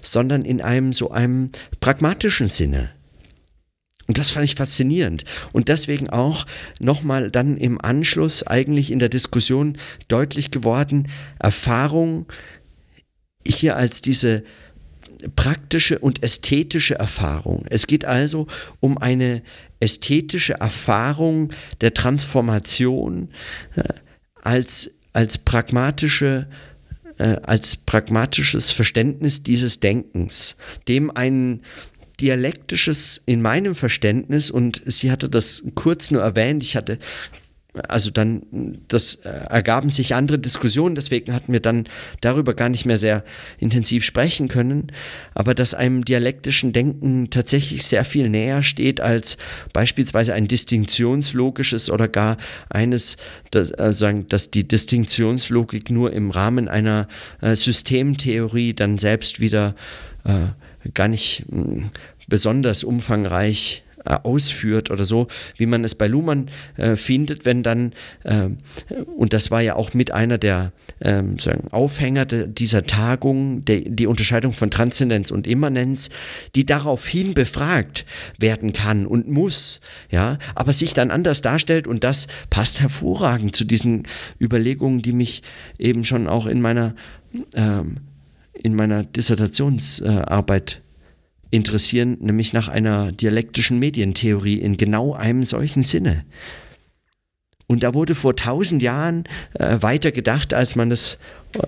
sondern 0.00 0.46
in 0.46 0.62
einem 0.62 0.94
so 0.94 1.10
einem 1.10 1.50
pragmatischen 1.80 2.48
Sinne 2.48 2.90
und 4.08 4.18
das 4.18 4.30
fand 4.30 4.44
ich 4.44 4.56
faszinierend. 4.56 5.24
Und 5.52 5.68
deswegen 5.68 6.10
auch 6.10 6.46
nochmal 6.80 7.30
dann 7.30 7.56
im 7.56 7.80
Anschluss 7.80 8.46
eigentlich 8.46 8.90
in 8.90 8.98
der 8.98 9.08
Diskussion 9.08 9.78
deutlich 10.08 10.50
geworden, 10.50 11.08
Erfahrung 11.38 12.26
hier 13.46 13.76
als 13.76 14.02
diese 14.02 14.42
praktische 15.36 15.98
und 15.98 16.22
ästhetische 16.22 16.96
Erfahrung. 16.96 17.64
Es 17.70 17.86
geht 17.86 18.04
also 18.04 18.48
um 18.80 18.98
eine 18.98 19.42
ästhetische 19.78 20.54
Erfahrung 20.54 21.52
der 21.80 21.94
Transformation 21.94 23.28
äh, 23.76 23.84
als, 24.42 24.90
als 25.12 25.38
pragmatische 25.38 26.48
äh, 27.18 27.36
als 27.42 27.76
pragmatisches 27.76 28.70
Verständnis 28.70 29.42
dieses 29.42 29.80
Denkens, 29.80 30.56
dem 30.88 31.10
einen 31.10 31.62
dialektisches 32.20 33.22
in 33.26 33.42
meinem 33.42 33.74
Verständnis 33.74 34.50
und 34.50 34.82
sie 34.84 35.10
hatte 35.10 35.28
das 35.28 35.64
kurz 35.74 36.10
nur 36.10 36.22
erwähnt. 36.22 36.62
Ich 36.62 36.76
hatte 36.76 36.98
also 37.88 38.10
dann, 38.10 38.42
das 38.88 39.14
äh, 39.24 39.30
ergaben 39.30 39.88
sich 39.88 40.14
andere 40.14 40.38
Diskussionen, 40.38 40.94
deswegen 40.94 41.32
hatten 41.32 41.52
wir 41.54 41.60
dann 41.60 41.86
darüber 42.20 42.52
gar 42.52 42.68
nicht 42.68 42.84
mehr 42.84 42.98
sehr 42.98 43.24
intensiv 43.58 44.04
sprechen 44.04 44.48
können, 44.48 44.92
aber 45.34 45.54
dass 45.54 45.72
einem 45.72 46.04
dialektischen 46.04 46.74
Denken 46.74 47.30
tatsächlich 47.30 47.84
sehr 47.84 48.04
viel 48.04 48.28
näher 48.28 48.62
steht 48.62 49.00
als 49.00 49.38
beispielsweise 49.72 50.34
ein 50.34 50.48
distinktionslogisches 50.48 51.88
oder 51.88 52.08
gar 52.08 52.36
eines, 52.68 53.16
das, 53.50 53.72
also 53.72 54.10
dass 54.28 54.50
die 54.50 54.68
Distinktionslogik 54.68 55.88
nur 55.88 56.12
im 56.12 56.30
Rahmen 56.30 56.68
einer 56.68 57.08
äh, 57.40 57.56
Systemtheorie 57.56 58.74
dann 58.74 58.98
selbst 58.98 59.40
wieder 59.40 59.74
äh, 60.24 60.48
gar 60.94 61.08
nicht 61.08 61.44
besonders 62.28 62.84
umfangreich 62.84 63.84
äh, 64.04 64.16
ausführt 64.22 64.90
oder 64.90 65.04
so, 65.04 65.28
wie 65.58 65.66
man 65.66 65.84
es 65.84 65.94
bei 65.94 66.08
Luhmann 66.08 66.48
äh, 66.76 66.96
findet, 66.96 67.44
wenn 67.44 67.62
dann, 67.62 67.92
äh, 68.24 68.48
und 69.16 69.32
das 69.32 69.52
war 69.52 69.60
ja 69.60 69.76
auch 69.76 69.94
mit 69.94 70.10
einer 70.10 70.38
der 70.38 70.72
äh, 70.98 71.22
sagen, 71.38 71.68
Aufhänger 71.70 72.24
de, 72.24 72.48
dieser 72.48 72.84
Tagung, 72.84 73.64
de, 73.64 73.88
die 73.88 74.08
Unterscheidung 74.08 74.54
von 74.54 74.72
Transzendenz 74.72 75.30
und 75.30 75.46
Immanenz, 75.46 76.10
die 76.56 76.66
daraufhin 76.66 77.34
befragt 77.34 78.04
werden 78.38 78.72
kann 78.72 79.06
und 79.06 79.28
muss, 79.28 79.80
ja, 80.10 80.38
aber 80.56 80.72
sich 80.72 80.94
dann 80.94 81.12
anders 81.12 81.40
darstellt 81.40 81.86
und 81.86 82.02
das 82.02 82.26
passt 82.50 82.80
hervorragend 82.80 83.54
zu 83.54 83.64
diesen 83.64 84.08
Überlegungen, 84.40 85.00
die 85.02 85.12
mich 85.12 85.42
eben 85.78 86.04
schon 86.04 86.26
auch 86.26 86.46
in 86.46 86.60
meiner, 86.60 86.96
ähm, 87.54 87.98
in 88.54 88.74
meiner 88.74 89.02
Dissertationsarbeit 89.02 90.82
interessieren, 91.50 92.16
nämlich 92.20 92.52
nach 92.52 92.68
einer 92.68 93.12
dialektischen 93.12 93.78
Medientheorie 93.78 94.58
in 94.58 94.76
genau 94.76 95.14
einem 95.14 95.44
solchen 95.44 95.82
Sinne. 95.82 96.24
Und 97.66 97.82
da 97.82 97.94
wurde 97.94 98.14
vor 98.14 98.36
tausend 98.36 98.82
Jahren 98.82 99.24
äh, 99.54 99.80
weiter 99.80 100.12
gedacht, 100.12 100.54
als 100.54 100.76
man 100.76 100.90
es, 100.90 101.18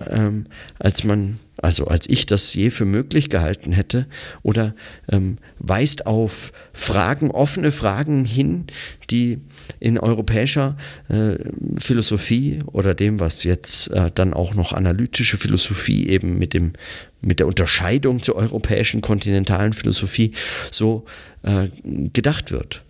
ähm, 0.09 0.47
als 0.79 1.03
man, 1.03 1.39
also 1.61 1.87
als 1.87 2.09
ich 2.09 2.25
das 2.25 2.53
je 2.53 2.69
für 2.69 2.85
möglich 2.85 3.29
gehalten 3.29 3.71
hätte, 3.71 4.05
oder 4.43 4.75
ähm, 5.09 5.37
weist 5.59 6.05
auf 6.05 6.51
Fragen, 6.73 7.31
offene 7.31 7.71
Fragen 7.71 8.25
hin, 8.25 8.65
die 9.09 9.39
in 9.79 9.97
europäischer 9.97 10.77
äh, 11.09 11.35
Philosophie 11.77 12.61
oder 12.67 12.93
dem, 12.93 13.19
was 13.19 13.43
jetzt 13.43 13.91
äh, 13.91 14.11
dann 14.13 14.33
auch 14.33 14.53
noch 14.53 14.73
analytische 14.73 15.37
Philosophie 15.37 16.07
eben 16.07 16.37
mit 16.37 16.53
dem 16.53 16.73
mit 17.21 17.39
der 17.39 17.47
Unterscheidung 17.47 18.21
zur 18.21 18.35
europäischen 18.35 19.01
kontinentalen 19.01 19.73
Philosophie 19.73 20.33
so 20.69 21.05
äh, 21.41 21.69
gedacht 21.83 22.51
wird. 22.51 22.83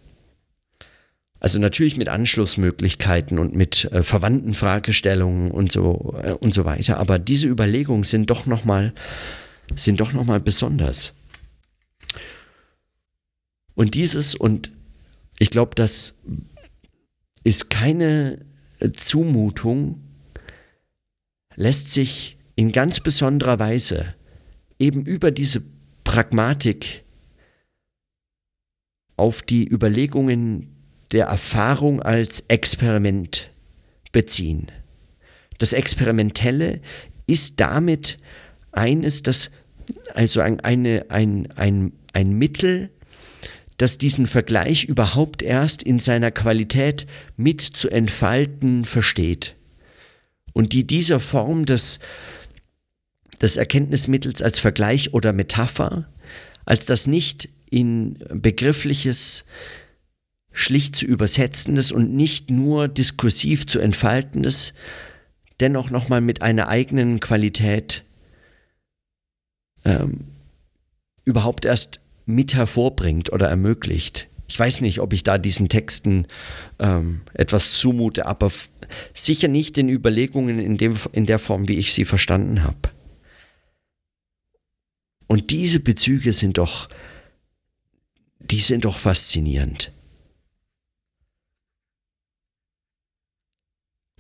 Also 1.46 1.60
natürlich 1.60 1.96
mit 1.96 2.10
Anschlussmöglichkeiten 2.10 3.38
und 3.38 3.56
mit 3.56 3.86
äh, 3.92 4.02
verwandten 4.02 4.56
Fragestellungen 4.56 5.52
und 5.52 5.72
so 5.72 6.16
äh, 6.24 6.32
und 6.32 6.56
so 6.56 6.66
weiter, 6.66 6.98
aber 6.98 7.20
diese 7.20 7.46
Überlegungen 7.46 8.04
sind 8.04 8.32
doch 8.32 8.48
noch 8.48 8.66
mal 8.66 8.96
sind 9.75 10.00
doch 10.00 10.12
noch 10.12 10.25
mal 10.25 10.40
besonders. 10.40 11.14
Und 13.75 13.94
dieses 13.94 14.34
und 14.34 14.72
ich 15.38 15.52
glaube, 15.52 15.75
das 15.75 16.16
ist 17.44 17.70
keine 17.70 18.44
Zumutung, 18.94 20.02
lässt 21.54 21.92
sich 21.92 22.40
in 22.56 22.72
ganz 22.72 23.02
besonderer 23.02 23.60
Weise 23.60 24.16
eben 24.80 25.06
über 25.06 25.30
diese 25.30 25.62
Pragmatik 26.04 27.04
auf 29.16 29.44
die 29.44 29.72
Überlegungen 29.72 30.75
der 31.12 31.26
Erfahrung 31.26 32.02
als 32.02 32.46
Experiment 32.48 33.50
beziehen. 34.12 34.72
Das 35.58 35.74
Experimentelle 35.74 36.82
ist 37.28 37.60
damit 37.60 38.18
eines, 38.72 39.24
das 39.24 39.52
also 40.14 40.42
ein, 40.42 40.60
eine, 40.62 41.06
ein, 41.10 41.50
ein, 41.56 41.94
ein 42.14 42.32
Mittel, 42.34 42.90
das 43.78 43.98
diesen 43.98 44.26
Vergleich 44.26 44.86
überhaupt 44.86 45.42
erst 45.42 45.84
in 45.84 46.00
seiner 46.00 46.32
Qualität 46.32 47.08
mit 47.36 47.62
zu 47.62 47.90
entfalten 47.90 48.86
versteht. 48.86 49.56
und 50.56 50.72
die 50.72 50.88
dieser 50.88 51.20
Form 51.20 51.66
des, 51.66 52.00
des 53.42 53.58
Erkenntnismittels 53.58 54.42
als 54.42 54.58
Vergleich 54.58 55.14
oder 55.14 55.34
Metapher, 55.34 56.08
als 56.66 56.86
das 56.86 57.08
nicht 57.08 57.50
in 57.70 58.18
begriffliches, 58.30 59.46
schlicht 60.56 60.96
zu 60.96 61.06
übersetzendes 61.06 61.92
und 61.92 62.16
nicht 62.16 62.50
nur 62.50 62.88
diskursiv 62.88 63.68
zu 63.68 63.80
entfaltendes, 63.80 64.74
dennoch 65.60 65.90
nochmal 65.90 66.22
mit 66.22 66.42
einer 66.42 66.70
eigenen 66.70 67.20
Qualität 67.20 68.06
ähm, 69.84 70.28
überhaupt 71.26 71.66
erst 71.66 72.00
mit 72.26 72.56
hervorbringt 72.56 73.34
oder 73.34 73.50
ermöglicht. 73.50 74.30
Ich 74.48 74.58
weiß 74.58 74.80
nicht, 74.80 75.02
ob 75.02 75.12
ich 75.12 75.24
da 75.24 75.38
diesen 75.38 75.68
Texten 75.68 76.26
ähm, 76.80 77.22
etwas 77.34 77.74
zumute, 77.74 78.26
aber 78.26 78.50
sicher 79.14 79.50
nicht 79.50 79.78
in 79.78 79.90
Überlegungen 79.90 80.60
in, 80.60 80.78
dem, 80.78 80.96
in 81.12 81.26
der 81.26 81.40
Form, 81.40 81.68
wie 81.68 81.78
ich 81.78 81.94
sie 81.94 82.06
verstanden 82.06 82.64
habe. 82.64 82.90
Und 85.28 85.50
diese 85.50 85.82
Bezüge 85.82 86.32
sind 86.32 86.60
doch, 86.60 86.88
die 88.40 88.62
sind 88.62 88.86
doch 88.86 88.98
faszinierend. 88.98 89.92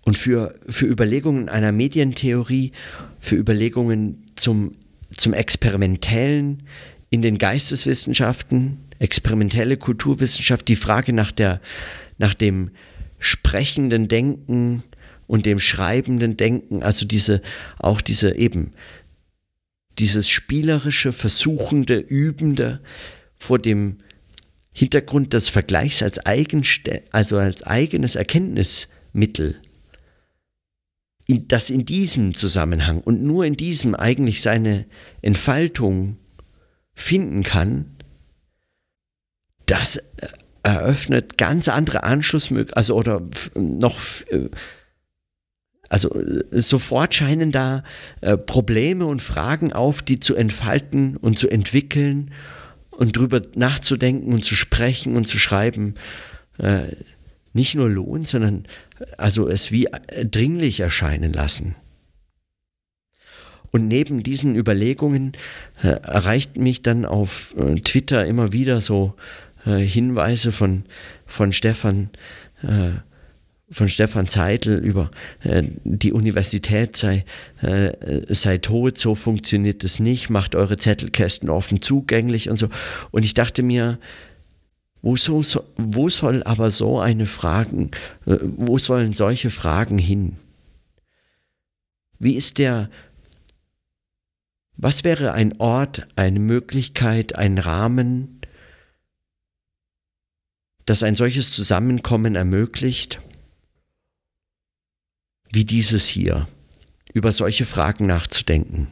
Und 0.05 0.17
für, 0.17 0.55
für 0.69 0.85
Überlegungen 0.85 1.49
einer 1.49 1.71
Medientheorie, 1.71 2.71
für 3.19 3.35
Überlegungen 3.35 4.31
zum, 4.35 4.75
zum 5.17 5.33
Experimentellen 5.33 6.63
in 7.09 7.23
den 7.23 7.39
Geisteswissenschaften, 7.39 8.77
experimentelle 8.99 9.77
Kulturwissenschaft, 9.77 10.67
die 10.67 10.75
Frage 10.75 11.11
nach, 11.11 11.31
der, 11.31 11.59
nach 12.19 12.35
dem 12.35 12.69
sprechenden 13.19 14.07
Denken 14.07 14.83
und 15.25 15.47
dem 15.47 15.59
schreibenden 15.59 16.37
Denken, 16.37 16.83
also 16.83 17.07
diese, 17.07 17.41
auch 17.79 17.99
diese 17.99 18.35
eben, 18.35 18.73
dieses 19.97 20.29
spielerische, 20.29 21.13
versuchende, 21.13 21.97
übende 21.97 22.79
vor 23.37 23.57
dem 23.57 23.97
Hintergrund 24.71 25.33
des 25.33 25.49
Vergleichs 25.49 26.03
als, 26.03 26.19
Eigenste 26.25 27.01
also 27.11 27.37
als 27.37 27.63
eigenes 27.63 28.15
Erkenntnismittel 28.15 29.55
in, 31.27 31.47
das 31.47 31.69
in 31.69 31.85
diesem 31.85 32.35
Zusammenhang 32.35 33.01
und 33.01 33.23
nur 33.23 33.45
in 33.45 33.55
diesem 33.55 33.95
eigentlich 33.95 34.41
seine 34.41 34.85
Entfaltung 35.21 36.17
finden 36.93 37.43
kann, 37.43 37.95
das 39.65 39.99
eröffnet 40.63 41.37
ganz 41.37 41.67
andere 41.67 42.03
Anschlussmöglichkeiten, 42.03 42.77
also 42.77 42.95
oder 42.95 43.21
noch, 43.55 43.99
äh, 44.29 44.49
also 45.89 46.13
äh, 46.15 46.61
sofort 46.61 47.13
scheinen 47.13 47.51
da 47.51 47.83
äh, 48.21 48.37
Probleme 48.37 49.05
und 49.05 49.21
Fragen 49.21 49.73
auf, 49.73 50.01
die 50.01 50.19
zu 50.19 50.35
entfalten 50.35 51.17
und 51.17 51.37
zu 51.37 51.49
entwickeln 51.49 52.31
und 52.91 53.17
drüber 53.17 53.41
nachzudenken 53.55 54.33
und 54.33 54.45
zu 54.45 54.55
sprechen 54.55 55.15
und 55.15 55.25
zu 55.27 55.37
schreiben 55.37 55.95
nicht 57.51 57.75
nur 57.75 57.89
lohnt, 57.89 58.29
sondern 58.29 58.65
also 59.17 59.47
es 59.47 59.71
wie 59.71 59.85
äh, 59.85 60.25
dringlich 60.25 60.79
erscheinen 60.79 61.33
lassen. 61.33 61.75
Und 63.71 63.87
neben 63.87 64.23
diesen 64.23 64.55
Überlegungen 64.55 65.33
äh, 65.83 65.87
erreichten 65.87 66.63
mich 66.63 66.81
dann 66.81 67.05
auf 67.05 67.53
äh, 67.57 67.75
Twitter 67.75 68.25
immer 68.25 68.53
wieder 68.53 68.79
so 68.79 69.15
äh, 69.65 69.79
Hinweise 69.79 70.51
von, 70.51 70.85
von 71.25 71.51
Stefan, 71.51 72.09
äh, 72.63 72.91
von 73.69 73.89
Stefan 73.89 74.27
Zeitl 74.27 74.75
über 74.75 75.11
äh, 75.43 75.63
die 75.83 76.13
Universität 76.13 76.95
sei, 76.95 77.25
sei 78.29 78.57
tot, 78.59 78.97
so 78.97 79.15
funktioniert 79.15 79.83
es 79.83 79.99
nicht, 79.99 80.29
macht 80.29 80.55
eure 80.55 80.77
Zettelkästen 80.77 81.49
offen 81.49 81.81
zugänglich 81.81 82.49
und 82.49 82.57
so. 82.57 82.69
Und 83.11 83.25
ich 83.25 83.33
dachte 83.33 83.63
mir, 83.63 83.97
wo, 85.05 85.15
so, 85.15 85.63
wo 85.77 86.09
soll 86.09 86.41
aber 86.43 86.71
so 86.71 86.99
eine 86.99 87.27
Fragen, 87.27 87.91
äh, 88.25 88.37
wo 88.41 88.79
sollen 88.79 89.13
solche 89.13 89.51
Fragen 89.51 89.99
hin? 89.99 90.37
Wie 92.17 92.33
ist 92.33 92.57
der, 92.57 92.89
was 94.77 95.03
wäre 95.03 95.33
ein 95.33 95.59
Ort, 95.59 96.07
eine 96.15 96.39
Möglichkeit, 96.39 97.35
ein 97.35 97.59
Rahmen, 97.59 98.41
das 100.85 101.03
ein 101.03 101.15
solches 101.15 101.51
Zusammenkommen 101.51 102.33
ermöglicht, 102.33 103.21
wie 105.51 105.65
dieses 105.65 106.07
hier, 106.07 106.47
über 107.13 107.31
solche 107.31 107.65
Fragen 107.65 108.07
nachzudenken? 108.07 108.87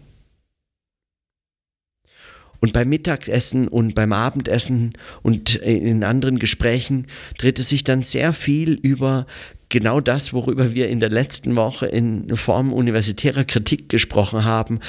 Und 2.63 2.71
beim 2.71 2.87
Mittagessen 2.87 3.67
und 3.67 3.93
beim 3.93 4.13
Abendessen 4.13 4.93
und 5.21 5.55
in 5.55 6.05
anderen 6.05 6.39
Gesprächen 6.39 7.07
dreht 7.37 7.59
es 7.59 7.67
sich 7.67 7.83
dann 7.83 8.03
sehr 8.03 8.31
viel 8.31 8.75
über 8.75 9.27
genau 9.67 9.99
das, 9.99 10.31
worüber 10.31 10.73
wir 10.73 10.87
in 10.87 11.01
der 11.01 11.09
letzten 11.09 11.57
Woche 11.57 11.87
in 11.87 12.37
Form 12.37 12.71
universitärer 12.71 13.43
Kritik 13.43 13.89
gesprochen 13.89 14.45
haben. 14.45 14.79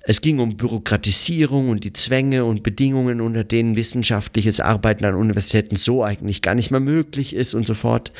Es 0.00 0.20
ging 0.20 0.40
um 0.40 0.56
Bürokratisierung 0.56 1.68
und 1.68 1.84
die 1.84 1.92
Zwänge 1.92 2.44
und 2.44 2.64
Bedingungen, 2.64 3.20
unter 3.20 3.44
denen 3.44 3.76
wissenschaftliches 3.76 4.58
Arbeiten 4.58 5.04
an 5.04 5.14
Universitäten 5.14 5.76
so 5.76 6.02
eigentlich 6.02 6.42
gar 6.42 6.56
nicht 6.56 6.72
mehr 6.72 6.80
möglich 6.80 7.32
ist 7.32 7.54
und 7.54 7.64
so 7.64 7.74
fort 7.74 8.10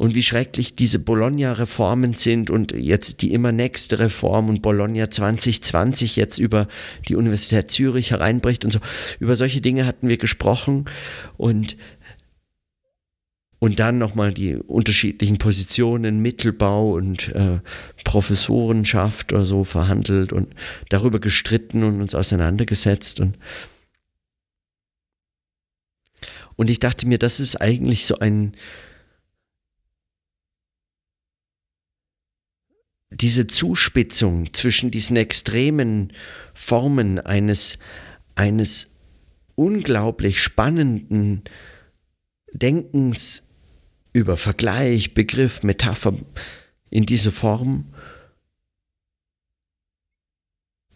und 0.00 0.14
wie 0.14 0.22
schrecklich 0.22 0.76
diese 0.76 0.98
Bologna-Reformen 0.98 2.14
sind 2.14 2.48
und 2.48 2.72
jetzt 2.72 3.20
die 3.20 3.34
immer 3.34 3.52
nächste 3.52 3.98
Reform 3.98 4.48
und 4.48 4.62
Bologna 4.62 5.10
2020 5.10 6.16
jetzt 6.16 6.38
über 6.38 6.68
die 7.06 7.16
Universität 7.16 7.70
Zürich 7.70 8.10
hereinbricht 8.10 8.64
und 8.64 8.70
so. 8.70 8.78
Über 9.18 9.36
solche 9.36 9.60
Dinge 9.60 9.84
hatten 9.84 10.08
wir 10.08 10.16
gesprochen 10.16 10.86
und 11.36 11.76
und 13.58 13.78
dann 13.78 13.98
nochmal 13.98 14.32
die 14.32 14.54
unterschiedlichen 14.56 15.36
Positionen, 15.36 16.20
Mittelbau 16.20 16.92
und 16.92 17.28
äh, 17.34 17.58
Professorenschaft 18.02 19.34
oder 19.34 19.44
so 19.44 19.64
verhandelt 19.64 20.32
und 20.32 20.54
darüber 20.88 21.20
gestritten 21.20 21.84
und 21.84 22.00
uns 22.00 22.14
auseinandergesetzt. 22.14 23.20
Und, 23.20 23.36
und 26.56 26.70
ich 26.70 26.80
dachte 26.80 27.06
mir, 27.06 27.18
das 27.18 27.38
ist 27.38 27.60
eigentlich 27.60 28.06
so 28.06 28.18
ein, 28.18 28.54
diese 33.10 33.46
Zuspitzung 33.46 34.52
zwischen 34.54 34.90
diesen 34.90 35.16
extremen 35.16 36.12
Formen 36.54 37.18
eines, 37.18 37.78
eines 38.36 38.92
unglaublich 39.56 40.40
spannenden 40.40 41.42
Denkens 42.52 43.48
über 44.12 44.36
Vergleich, 44.36 45.14
Begriff, 45.14 45.62
Metapher 45.62 46.14
in 46.90 47.04
diese 47.04 47.32
Form 47.32 47.92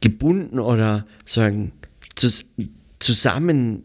gebunden 0.00 0.58
oder 0.58 1.06
sagen 1.24 1.72
zusammen 2.98 3.84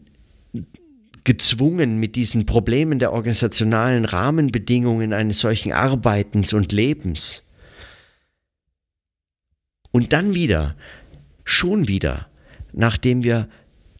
gezwungen 1.24 1.98
mit 1.98 2.16
diesen 2.16 2.46
Problemen 2.46 2.98
der 2.98 3.12
organisationalen 3.12 4.04
Rahmenbedingungen 4.04 5.12
eines 5.12 5.40
solchen 5.40 5.72
Arbeitens 5.72 6.52
und 6.52 6.72
Lebens 6.72 7.49
und 9.92 10.12
dann 10.12 10.34
wieder, 10.34 10.76
schon 11.44 11.88
wieder, 11.88 12.28
nachdem 12.72 13.24
wir 13.24 13.48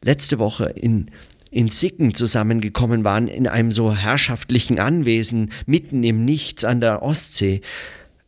letzte 0.03 0.39
Woche 0.39 0.65
in, 0.65 1.11
in 1.51 1.67
Sicken 1.67 2.13
zusammengekommen 2.13 3.03
waren, 3.03 3.27
in 3.27 3.47
einem 3.47 3.71
so 3.71 3.95
herrschaftlichen 3.95 4.79
Anwesen 4.79 5.51
mitten 5.65 6.03
im 6.03 6.23
Nichts 6.25 6.63
an 6.63 6.79
der 6.81 7.01
Ostsee, 7.01 7.61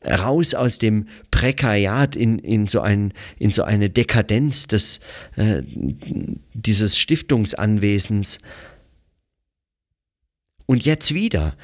raus 0.06 0.54
aus 0.54 0.78
dem 0.78 1.08
Prekariat 1.32 2.16
in, 2.16 2.40
in, 2.40 2.68
so, 2.68 2.82
ein, 2.82 3.14
in 3.40 3.52
so 3.52 3.64
eine 3.64 3.90
Dekadenz 3.90 4.68
des, 4.68 5.00
äh, 5.38 5.64
dieses 6.54 6.98
Stiftungsanwesens. 6.98 8.40
Und 10.66 10.86
jetzt 10.86 11.14
wieder 11.14 11.56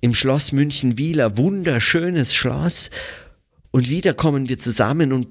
im 0.00 0.14
Schloss 0.14 0.52
München-Wieler, 0.52 1.36
wunderschönes 1.36 2.34
Schloss, 2.34 2.90
und 3.72 3.88
wieder 3.88 4.14
kommen 4.14 4.48
wir 4.48 4.58
zusammen 4.58 5.12
und, 5.12 5.28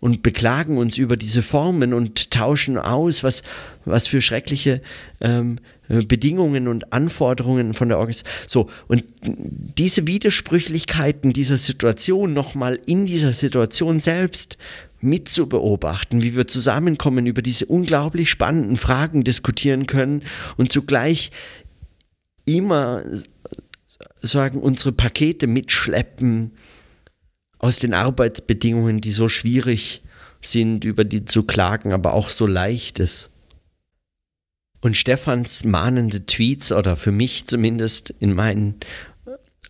und 0.00 0.22
beklagen 0.22 0.78
uns 0.78 0.98
über 0.98 1.16
diese 1.16 1.42
Formen 1.42 1.94
und 1.94 2.30
tauschen 2.32 2.76
aus, 2.76 3.22
was, 3.22 3.42
was 3.84 4.08
für 4.08 4.20
schreckliche 4.20 4.82
ähm, 5.20 5.58
Bedingungen 5.88 6.68
und 6.68 6.92
Anforderungen 6.92 7.74
von 7.74 7.88
der 7.88 7.98
Organisation. 7.98 8.32
So, 8.46 8.70
und 8.88 9.04
diese 9.22 10.06
Widersprüchlichkeiten 10.06 11.32
dieser 11.32 11.56
Situation 11.56 12.32
nochmal 12.32 12.78
in 12.86 13.06
dieser 13.06 13.32
Situation 13.32 14.00
selbst 14.00 14.58
mit 15.00 15.28
zu 15.28 15.48
beobachten, 15.48 16.22
wie 16.22 16.36
wir 16.36 16.48
zusammenkommen, 16.48 17.26
über 17.26 17.42
diese 17.42 17.66
unglaublich 17.66 18.28
spannenden 18.28 18.76
Fragen 18.76 19.22
diskutieren 19.22 19.86
können 19.86 20.24
und 20.56 20.72
zugleich 20.72 21.30
immer 22.44 23.04
sagen, 24.20 24.60
unsere 24.60 24.92
Pakete 24.92 25.46
mitschleppen 25.46 26.52
aus 27.58 27.78
den 27.78 27.94
Arbeitsbedingungen, 27.94 29.00
die 29.00 29.12
so 29.12 29.28
schwierig 29.28 30.02
sind, 30.40 30.84
über 30.84 31.04
die 31.04 31.24
zu 31.24 31.42
klagen, 31.42 31.92
aber 31.92 32.14
auch 32.14 32.28
so 32.28 32.46
leicht 32.46 32.98
ist. 32.98 33.30
Und 34.80 34.96
Stefans 34.96 35.64
mahnende 35.64 36.24
Tweets, 36.24 36.70
oder 36.70 36.96
für 36.96 37.10
mich 37.10 37.46
zumindest 37.46 38.10
in 38.20 38.32
meinen 38.32 38.76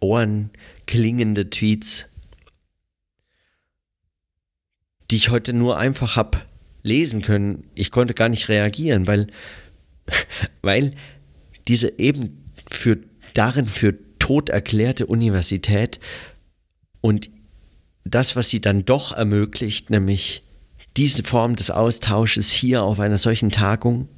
Ohren 0.00 0.50
klingende 0.86 1.48
Tweets, 1.48 2.10
die 5.10 5.16
ich 5.16 5.30
heute 5.30 5.54
nur 5.54 5.78
einfach 5.78 6.16
habe 6.16 6.38
lesen 6.82 7.22
können. 7.22 7.64
Ich 7.74 7.90
konnte 7.90 8.12
gar 8.12 8.28
nicht 8.28 8.50
reagieren, 8.50 9.06
weil, 9.06 9.28
weil 10.62 10.94
diese 11.68 11.98
eben 11.98 12.52
für 12.70 12.98
darin 13.32 13.66
für 13.66 13.94
tot 14.18 14.50
erklärte 14.50 15.06
Universität 15.06 16.00
und 17.00 17.30
das, 18.10 18.36
was 18.36 18.48
sie 18.48 18.60
dann 18.60 18.84
doch 18.84 19.12
ermöglicht, 19.12 19.90
nämlich 19.90 20.42
diese 20.96 21.22
Form 21.22 21.56
des 21.56 21.70
Austausches 21.70 22.52
hier 22.52 22.82
auf 22.82 23.00
einer 23.00 23.18
solchen 23.18 23.50
Tagung, 23.50 24.08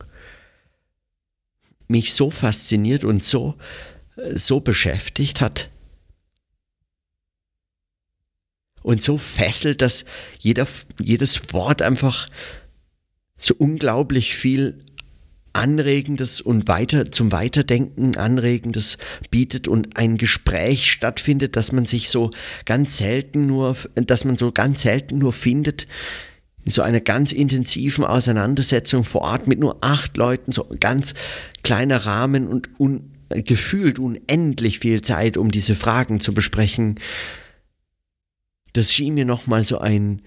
mich 1.88 2.14
so 2.14 2.30
fasziniert 2.30 3.04
und 3.04 3.24
so, 3.24 3.56
so 4.34 4.60
beschäftigt 4.60 5.40
hat 5.40 5.70
und 8.82 9.02
so 9.02 9.18
fesselt, 9.18 9.82
dass 9.82 10.04
jeder, 10.38 10.66
jedes 11.00 11.52
Wort 11.52 11.82
einfach 11.82 12.28
so 13.36 13.54
unglaublich 13.56 14.34
viel 14.36 14.84
Anregendes 15.52 16.40
und 16.40 16.68
weiter 16.68 17.10
zum 17.10 17.32
Weiterdenken 17.32 18.16
Anregendes 18.16 18.98
bietet 19.30 19.68
und 19.68 19.96
ein 19.96 20.16
Gespräch 20.16 20.90
stattfindet, 20.90 21.56
dass 21.56 21.72
man 21.72 21.86
sich 21.86 22.08
so 22.10 22.30
ganz 22.64 22.96
selten 22.96 23.46
nur, 23.46 23.76
dass 23.94 24.24
man 24.24 24.36
so 24.36 24.52
ganz 24.52 24.82
selten 24.82 25.18
nur 25.18 25.32
findet, 25.32 25.86
in 26.64 26.70
so 26.70 26.82
einer 26.82 27.00
ganz 27.00 27.32
intensiven 27.32 28.04
Auseinandersetzung 28.04 29.04
vor 29.04 29.22
Ort 29.22 29.46
mit 29.46 29.58
nur 29.58 29.78
acht 29.80 30.16
Leuten, 30.16 30.52
so 30.52 30.66
ganz 30.78 31.14
kleiner 31.62 32.04
Rahmen 32.04 32.46
und 32.46 32.68
un, 32.78 33.12
gefühlt 33.30 33.98
unendlich 33.98 34.80
viel 34.80 35.00
Zeit, 35.02 35.36
um 35.36 35.50
diese 35.50 35.74
Fragen 35.74 36.20
zu 36.20 36.34
besprechen. 36.34 37.00
Das 38.72 38.92
schien 38.92 39.14
mir 39.14 39.24
nochmal 39.24 39.64
so 39.64 39.78
ein, 39.78 40.22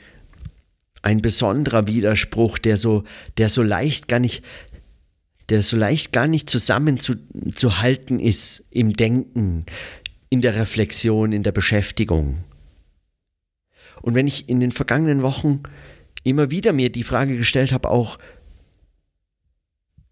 ein 1.01 1.21
besonderer 1.21 1.87
Widerspruch, 1.87 2.57
der 2.57 2.77
so, 2.77 3.03
der 3.37 3.49
so 3.49 3.61
leicht 3.61 4.07
gar 4.07 4.19
nicht, 4.19 4.43
der 5.49 5.61
so 5.61 5.77
leicht 5.77 6.11
gar 6.11 6.27
nicht 6.27 6.49
zusammenzuhalten 6.49 8.19
ist 8.19 8.67
im 8.71 8.93
Denken, 8.93 9.65
in 10.29 10.41
der 10.41 10.55
Reflexion, 10.55 11.31
in 11.31 11.43
der 11.43 11.51
Beschäftigung. 11.51 12.43
Und 14.01 14.15
wenn 14.15 14.27
ich 14.27 14.49
in 14.49 14.59
den 14.59 14.71
vergangenen 14.71 15.21
Wochen 15.21 15.63
immer 16.23 16.51
wieder 16.51 16.73
mir 16.73 16.91
die 16.91 17.03
Frage 17.03 17.37
gestellt 17.37 17.71
habe, 17.71 17.89
auch, 17.89 18.17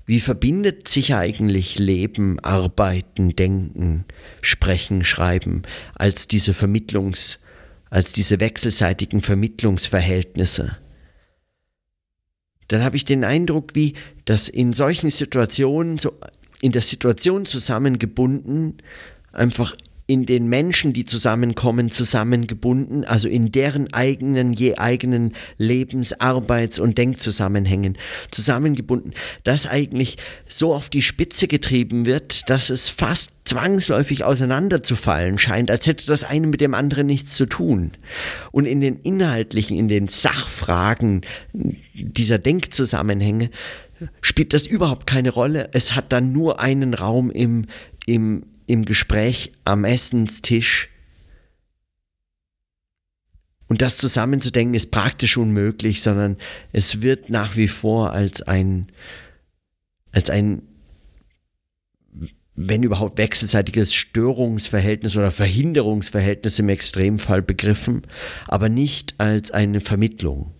wie 0.05 0.19
verbindet 0.19 0.87
sich 0.87 1.15
eigentlich 1.15 1.79
Leben, 1.79 2.39
Arbeiten, 2.39 3.35
Denken, 3.35 4.05
Sprechen, 4.41 5.03
Schreiben 5.03 5.63
als 5.95 6.27
diese 6.27 6.51
Vermittlungs- 6.51 7.39
als 7.91 8.13
diese 8.13 8.39
wechselseitigen 8.39 9.21
Vermittlungsverhältnisse. 9.21 10.77
Dann 12.71 12.85
habe 12.85 12.95
ich 12.95 13.03
den 13.03 13.25
Eindruck, 13.25 13.75
wie 13.75 13.95
das 14.23 14.47
in 14.47 14.71
solchen 14.71 15.09
Situationen, 15.09 15.97
so 15.97 16.13
in 16.61 16.71
der 16.71 16.81
Situation 16.81 17.45
zusammengebunden, 17.45 18.77
einfach 19.33 19.75
in 20.11 20.25
den 20.25 20.49
Menschen, 20.49 20.91
die 20.91 21.05
zusammenkommen, 21.05 21.89
zusammengebunden, 21.89 23.05
also 23.05 23.29
in 23.29 23.53
deren 23.53 23.93
eigenen, 23.93 24.51
je 24.51 24.75
eigenen 24.75 25.35
Lebens-, 25.57 26.19
Arbeits- 26.19 26.79
und 26.79 26.97
Denkzusammenhängen 26.97 27.97
zusammengebunden, 28.29 29.13
das 29.45 29.67
eigentlich 29.67 30.17
so 30.49 30.73
auf 30.75 30.89
die 30.89 31.01
Spitze 31.01 31.47
getrieben 31.47 32.05
wird, 32.05 32.49
dass 32.49 32.69
es 32.69 32.89
fast 32.89 33.47
zwangsläufig 33.47 34.25
auseinanderzufallen 34.25 35.39
scheint, 35.39 35.71
als 35.71 35.87
hätte 35.87 36.05
das 36.07 36.25
eine 36.25 36.47
mit 36.47 36.59
dem 36.59 36.73
anderen 36.73 37.07
nichts 37.07 37.35
zu 37.35 37.45
tun. 37.45 37.91
Und 38.51 38.65
in 38.65 38.81
den 38.81 38.97
inhaltlichen, 38.97 39.77
in 39.77 39.87
den 39.87 40.09
Sachfragen 40.09 41.21
dieser 41.93 42.37
Denkzusammenhänge 42.37 43.49
spielt 44.19 44.53
das 44.53 44.67
überhaupt 44.67 45.07
keine 45.07 45.29
Rolle. 45.29 45.69
Es 45.71 45.95
hat 45.95 46.11
dann 46.11 46.33
nur 46.33 46.59
einen 46.59 46.95
Raum 46.95 47.31
im, 47.31 47.67
im 48.05 48.43
im 48.67 48.85
Gespräch 48.85 49.53
am 49.65 49.85
Essenstisch. 49.85 50.89
Und 53.67 53.81
das 53.81 53.97
zusammenzudenken 53.97 54.75
ist 54.75 54.91
praktisch 54.91 55.37
unmöglich, 55.37 56.01
sondern 56.01 56.37
es 56.73 57.01
wird 57.01 57.29
nach 57.29 57.55
wie 57.55 57.69
vor 57.69 58.11
als 58.11 58.41
ein, 58.41 58.91
als 60.11 60.29
ein, 60.29 60.63
wenn 62.55 62.83
überhaupt 62.83 63.17
wechselseitiges 63.17 63.93
Störungsverhältnis 63.93 65.15
oder 65.15 65.31
Verhinderungsverhältnis 65.31 66.59
im 66.59 66.69
Extremfall 66.69 67.41
begriffen, 67.41 68.01
aber 68.47 68.67
nicht 68.67 69.15
als 69.19 69.51
eine 69.51 69.79
Vermittlung 69.79 70.53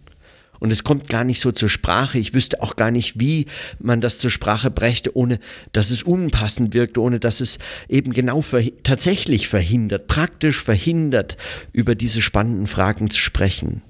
und 0.62 0.72
es 0.72 0.84
kommt 0.84 1.10
gar 1.10 1.24
nicht 1.24 1.42
so 1.42 1.52
zur 1.52 1.70
Sprache. 1.70 2.20
Ich 2.20 2.36
wüsste 2.36 2.62
auch 2.62 2.76
gar 2.76 2.92
nicht, 2.92 3.20
wie 3.20 3.48
man 3.80 4.00
das 4.00 4.20
zur 4.20 4.30
Sprache 4.30 4.70
brächte, 4.70 5.18
ohne 5.18 5.40
dass 5.74 5.90
es 5.90 6.04
unpassend 6.04 6.76
wirkt, 6.76 7.00
ohne 7.00 7.20
dass 7.20 7.42
es 7.42 7.58
eben 7.90 8.14
genau 8.14 8.42
verhi 8.42 8.76
tatsächlich 8.84 9.48
verhindert, 9.48 10.06
praktisch 10.06 10.64
verhindert, 10.64 11.36
über 11.74 11.96
diese 11.96 12.22
spannenden 12.22 12.68
Fragen 12.68 13.10
zu 13.10 13.20
sprechen. 13.20 13.82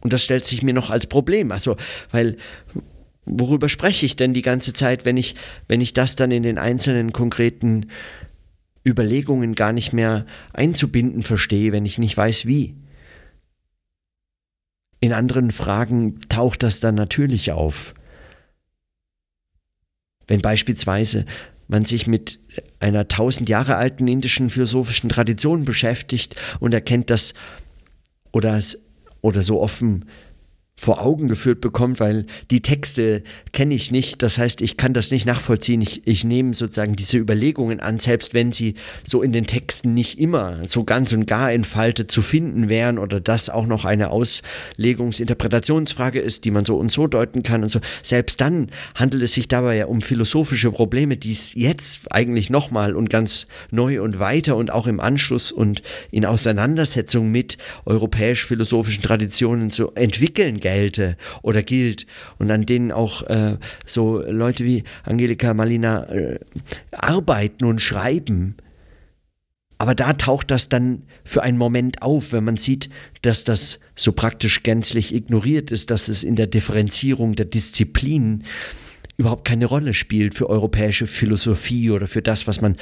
Und 0.00 0.12
das 0.12 0.22
stellt 0.22 0.44
sich 0.44 0.62
mir 0.62 0.74
noch 0.74 0.90
als 0.90 1.08
Problem. 1.08 1.50
Also, 1.50 1.76
weil 2.12 2.36
worüber 3.24 3.68
spreche 3.68 4.06
ich 4.06 4.14
denn 4.14 4.32
die 4.32 4.42
ganze 4.42 4.72
Zeit, 4.72 5.06
wenn 5.06 5.16
ich, 5.16 5.34
wenn 5.66 5.80
ich 5.80 5.92
das 5.92 6.14
dann 6.14 6.30
in 6.30 6.44
den 6.44 6.58
einzelnen 6.58 7.12
konkreten 7.12 7.86
Überlegungen 8.86 9.56
gar 9.56 9.72
nicht 9.72 9.92
mehr 9.92 10.24
einzubinden 10.52 11.24
verstehe, 11.24 11.72
wenn 11.72 11.84
ich 11.84 11.98
nicht 11.98 12.16
weiß, 12.16 12.46
wie? 12.46 12.76
In 15.06 15.12
anderen 15.12 15.52
Fragen 15.52 16.18
taucht 16.28 16.64
das 16.64 16.80
dann 16.80 16.96
natürlich 16.96 17.52
auf. 17.52 17.94
Wenn 20.26 20.42
beispielsweise 20.42 21.26
man 21.68 21.84
sich 21.84 22.08
mit 22.08 22.40
einer 22.80 23.06
tausend 23.06 23.48
Jahre 23.48 23.76
alten 23.76 24.08
indischen 24.08 24.50
philosophischen 24.50 25.08
Tradition 25.08 25.64
beschäftigt 25.64 26.34
und 26.58 26.74
erkennt, 26.74 27.10
dass 27.10 27.34
oder, 28.32 28.60
oder 29.20 29.42
so 29.42 29.62
offen 29.62 30.06
vor 30.78 31.00
Augen 31.00 31.26
geführt 31.26 31.62
bekommt, 31.62 32.00
weil 32.00 32.26
die 32.50 32.60
Texte 32.60 33.22
kenne 33.52 33.74
ich 33.74 33.90
nicht. 33.90 34.22
Das 34.22 34.36
heißt, 34.36 34.60
ich 34.60 34.76
kann 34.76 34.92
das 34.92 35.10
nicht 35.10 35.24
nachvollziehen. 35.24 35.80
Ich, 35.80 36.06
ich 36.06 36.22
nehme 36.22 36.52
sozusagen 36.52 36.96
diese 36.96 37.16
Überlegungen 37.16 37.80
an, 37.80 37.98
selbst 37.98 38.34
wenn 38.34 38.52
sie 38.52 38.74
so 39.02 39.22
in 39.22 39.32
den 39.32 39.46
Texten 39.46 39.94
nicht 39.94 40.18
immer 40.18 40.68
so 40.68 40.84
ganz 40.84 41.14
und 41.14 41.26
gar 41.26 41.50
entfaltet 41.50 42.10
zu 42.10 42.20
finden 42.20 42.68
wären 42.68 42.98
oder 42.98 43.20
das 43.20 43.48
auch 43.48 43.66
noch 43.66 43.86
eine 43.86 44.10
Auslegungs-Interpretationsfrage 44.10 46.20
ist, 46.20 46.44
die 46.44 46.50
man 46.50 46.66
so 46.66 46.76
und 46.76 46.92
so 46.92 47.06
deuten 47.06 47.42
kann 47.42 47.62
und 47.62 47.70
so. 47.70 47.80
Selbst 48.02 48.42
dann 48.42 48.70
handelt 48.94 49.22
es 49.22 49.32
sich 49.32 49.48
dabei 49.48 49.76
ja 49.76 49.86
um 49.86 50.02
philosophische 50.02 50.70
Probleme, 50.70 51.16
die 51.16 51.32
es 51.32 51.54
jetzt 51.54 52.00
eigentlich 52.10 52.50
nochmal 52.50 52.94
und 52.94 53.08
ganz 53.08 53.46
neu 53.70 54.02
und 54.02 54.18
weiter 54.18 54.56
und 54.56 54.70
auch 54.70 54.86
im 54.86 55.00
Anschluss 55.00 55.52
und 55.52 55.80
in 56.10 56.26
Auseinandersetzung 56.26 57.30
mit 57.30 57.56
europäisch-philosophischen 57.86 59.02
Traditionen 59.02 59.70
zu 59.70 59.92
entwickeln 59.94 60.60
gelte 60.66 61.16
oder 61.42 61.62
gilt 61.62 62.08
und 62.38 62.50
an 62.50 62.66
denen 62.66 62.90
auch 62.90 63.22
äh, 63.22 63.56
so 63.84 64.20
Leute 64.20 64.64
wie 64.64 64.82
Angelika 65.04 65.54
Malina 65.54 66.08
äh, 66.08 66.40
arbeiten 66.90 67.64
und 67.66 67.80
schreiben. 67.80 68.56
Aber 69.78 69.94
da 69.94 70.14
taucht 70.14 70.50
das 70.50 70.68
dann 70.68 71.04
für 71.24 71.44
einen 71.44 71.56
Moment 71.56 72.02
auf, 72.02 72.32
wenn 72.32 72.42
man 72.42 72.56
sieht, 72.56 72.90
dass 73.22 73.44
das 73.44 73.78
so 73.94 74.10
praktisch 74.10 74.64
gänzlich 74.64 75.14
ignoriert 75.14 75.70
ist, 75.70 75.92
dass 75.92 76.08
es 76.08 76.24
in 76.24 76.34
der 76.34 76.48
Differenzierung 76.48 77.36
der 77.36 77.46
Disziplinen 77.46 78.42
überhaupt 79.18 79.46
keine 79.46 79.66
Rolle 79.66 79.94
spielt 79.94 80.34
für 80.34 80.50
europäische 80.50 81.06
Philosophie 81.06 81.90
oder 81.90 82.06
für 82.06 82.22
das, 82.22 82.46
was 82.46 82.60
man 82.60 82.76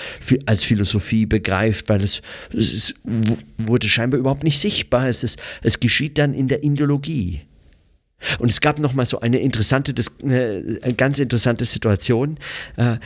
als 0.46 0.64
Philosophie 0.64 1.26
begreift, 1.26 1.88
weil 1.88 2.02
es, 2.02 2.22
es 2.52 2.94
wurde 3.58 3.88
scheinbar 3.88 4.18
überhaupt 4.18 4.42
nicht 4.42 4.58
sichtbar. 4.58 5.08
Es, 5.08 5.22
ist, 5.22 5.38
es 5.62 5.80
geschieht 5.80 6.18
dann 6.18 6.34
in 6.34 6.48
der 6.48 6.64
Ideologie. 6.64 7.42
Und 8.38 8.50
es 8.50 8.60
gab 8.60 8.78
noch 8.78 8.94
mal 8.94 9.06
so 9.06 9.20
eine 9.20 9.38
interessante, 9.38 9.94
eine 10.22 10.94
ganz 10.96 11.18
interessante 11.18 11.64
Situation. 11.64 12.38
Äh, 12.76 12.96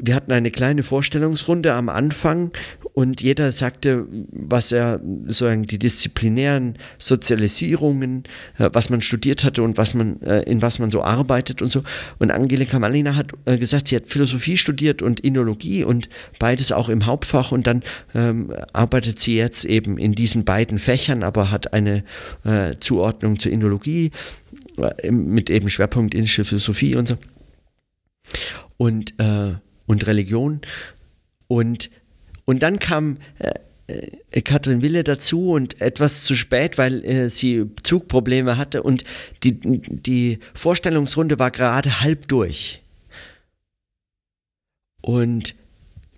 wir 0.00 0.14
hatten 0.14 0.32
eine 0.32 0.50
kleine 0.50 0.82
Vorstellungsrunde 0.82 1.72
am 1.72 1.88
Anfang 1.88 2.52
und 2.92 3.22
jeder 3.22 3.50
sagte, 3.50 4.06
was 4.30 4.70
er 4.70 5.00
sozusagen 5.26 5.64
die 5.64 5.78
disziplinären 5.78 6.76
Sozialisierungen, 6.98 8.24
äh, 8.58 8.70
was 8.72 8.90
man 8.90 9.02
studiert 9.02 9.44
hatte 9.44 9.62
und 9.62 9.76
was 9.76 9.94
man, 9.94 10.22
äh, 10.22 10.42
in 10.42 10.62
was 10.62 10.78
man 10.78 10.90
so 10.90 11.02
arbeitet 11.02 11.60
und 11.60 11.70
so. 11.70 11.82
Und 12.18 12.30
Angelika 12.30 12.78
Malina 12.78 13.16
hat 13.16 13.32
äh, 13.46 13.58
gesagt, 13.58 13.88
sie 13.88 13.96
hat 13.96 14.04
Philosophie 14.06 14.56
studiert 14.56 15.02
und 15.02 15.20
Inologie 15.20 15.82
und 15.84 16.08
beides 16.38 16.70
auch 16.70 16.88
im 16.88 17.06
Hauptfach 17.06 17.50
und 17.50 17.66
dann 17.66 17.82
ähm, 18.14 18.52
arbeitet 18.72 19.18
sie 19.18 19.36
jetzt 19.36 19.64
eben 19.64 19.98
in 19.98 20.14
diesen 20.14 20.44
beiden 20.44 20.78
Fächern, 20.78 21.24
aber 21.24 21.50
hat 21.50 21.72
eine 21.72 22.04
äh, 22.44 22.76
Zuordnung 22.78 23.40
zur 23.40 23.50
Inologie 23.50 24.06
äh, 24.06 24.10
mit 25.10 25.50
eben 25.50 25.68
Schwerpunkt 25.68 26.14
indische 26.14 26.44
Philosophie 26.44 26.96
und 26.96 27.08
so. 27.08 27.18
Und, 28.76 29.18
äh, 29.18 29.54
und 29.86 30.06
Religion. 30.06 30.60
Und 31.46 31.90
und 32.44 32.62
dann 32.62 32.78
kam 32.78 33.18
äh, 33.38 33.54
äh, 33.86 34.42
Katrin 34.42 34.82
Wille 34.82 35.04
dazu 35.04 35.50
und 35.50 35.80
etwas 35.80 36.24
zu 36.24 36.34
spät, 36.36 36.78
weil 36.78 37.04
äh, 37.04 37.30
sie 37.30 37.66
Zugprobleme 37.82 38.56
hatte 38.56 38.82
und 38.82 39.04
die, 39.42 39.58
die 39.60 40.38
Vorstellungsrunde 40.54 41.38
war 41.38 41.50
gerade 41.50 42.00
halb 42.00 42.28
durch. 42.28 42.82
Und 45.00 45.54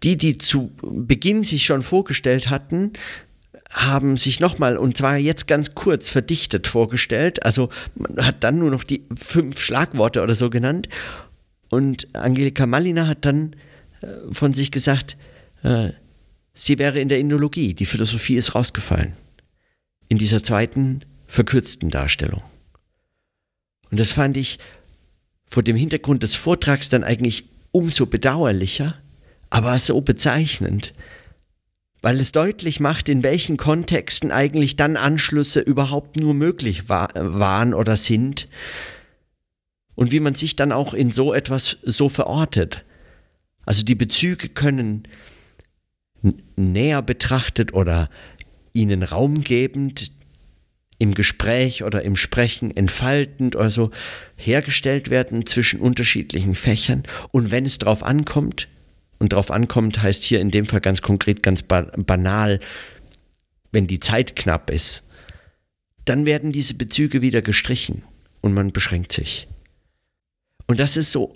die, 0.02 0.16
die 0.16 0.38
zu 0.38 0.70
Beginn 0.82 1.42
sich 1.42 1.64
schon 1.64 1.82
vorgestellt 1.82 2.50
hatten, 2.50 2.92
haben 3.76 4.16
sich 4.16 4.40
nochmal, 4.40 4.78
und 4.78 4.96
zwar 4.96 5.18
jetzt 5.18 5.46
ganz 5.46 5.74
kurz 5.74 6.08
verdichtet 6.08 6.66
vorgestellt. 6.66 7.44
Also 7.44 7.68
man 7.94 8.24
hat 8.24 8.42
dann 8.42 8.58
nur 8.58 8.70
noch 8.70 8.84
die 8.84 9.04
fünf 9.14 9.60
Schlagworte 9.60 10.22
oder 10.22 10.34
so 10.34 10.48
genannt. 10.48 10.88
Und 11.68 12.14
Angelika 12.16 12.64
Malina 12.64 13.06
hat 13.06 13.26
dann 13.26 13.54
äh, 14.00 14.06
von 14.32 14.54
sich 14.54 14.70
gesagt, 14.72 15.18
äh, 15.62 15.90
sie 16.54 16.78
wäre 16.78 17.00
in 17.00 17.10
der 17.10 17.18
Indologie. 17.18 17.74
Die 17.74 17.84
Philosophie 17.84 18.36
ist 18.36 18.54
rausgefallen. 18.54 19.12
In 20.08 20.16
dieser 20.16 20.42
zweiten, 20.42 21.02
verkürzten 21.26 21.90
Darstellung. 21.90 22.42
Und 23.90 24.00
das 24.00 24.12
fand 24.12 24.38
ich 24.38 24.58
vor 25.44 25.62
dem 25.62 25.76
Hintergrund 25.76 26.22
des 26.22 26.34
Vortrags 26.34 26.88
dann 26.88 27.04
eigentlich 27.04 27.44
umso 27.72 28.06
bedauerlicher, 28.06 28.94
aber 29.50 29.78
so 29.78 30.00
bezeichnend, 30.00 30.94
weil 32.02 32.20
es 32.20 32.32
deutlich 32.32 32.80
macht, 32.80 33.08
in 33.08 33.22
welchen 33.22 33.56
Kontexten 33.56 34.30
eigentlich 34.30 34.76
dann 34.76 34.96
Anschlüsse 34.96 35.60
überhaupt 35.60 36.16
nur 36.16 36.34
möglich 36.34 36.88
war, 36.88 37.10
waren 37.14 37.74
oder 37.74 37.96
sind 37.96 38.48
und 39.94 40.12
wie 40.12 40.20
man 40.20 40.34
sich 40.34 40.54
dann 40.54 40.72
auch 40.72 40.94
in 40.94 41.10
so 41.10 41.34
etwas 41.34 41.78
so 41.82 42.08
verortet. 42.08 42.84
Also 43.64 43.84
die 43.84 43.96
Bezüge 43.96 44.48
können 44.48 45.08
näher 46.56 47.02
betrachtet 47.02 47.74
oder 47.74 48.08
ihnen 48.72 49.02
Raum 49.02 49.42
gebend 49.42 50.12
im 50.98 51.14
Gespräch 51.14 51.82
oder 51.82 52.02
im 52.02 52.16
Sprechen 52.16 52.74
entfaltend 52.74 53.56
oder 53.56 53.70
so 53.70 53.90
hergestellt 54.36 55.10
werden 55.10 55.44
zwischen 55.46 55.80
unterschiedlichen 55.80 56.54
Fächern. 56.54 57.02
Und 57.32 57.50
wenn 57.50 57.66
es 57.66 57.78
darauf 57.78 58.02
ankommt, 58.02 58.68
und 59.18 59.32
darauf 59.32 59.50
ankommt 59.50 60.02
heißt 60.02 60.22
hier 60.22 60.40
in 60.40 60.50
dem 60.50 60.66
Fall 60.66 60.80
ganz 60.80 61.02
konkret, 61.02 61.42
ganz 61.42 61.62
banal, 61.62 62.60
wenn 63.72 63.86
die 63.86 64.00
Zeit 64.00 64.36
knapp 64.36 64.70
ist, 64.70 65.08
dann 66.04 66.26
werden 66.26 66.52
diese 66.52 66.74
Bezüge 66.74 67.22
wieder 67.22 67.42
gestrichen 67.42 68.02
und 68.42 68.54
man 68.54 68.72
beschränkt 68.72 69.12
sich. 69.12 69.48
Und 70.66 70.80
das 70.80 70.96
ist 70.96 71.12
so, 71.12 71.32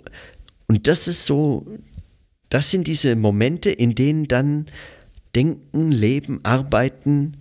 und 0.67 0.87
das 0.87 1.07
ist 1.07 1.25
so 1.25 1.65
das 2.51 2.69
sind 2.69 2.85
diese 2.85 3.15
Momente, 3.15 3.71
in 3.71 3.95
denen 3.95 4.27
dann 4.27 4.67
Denken, 5.33 5.89
Leben, 5.89 6.41
Arbeiten 6.43 7.37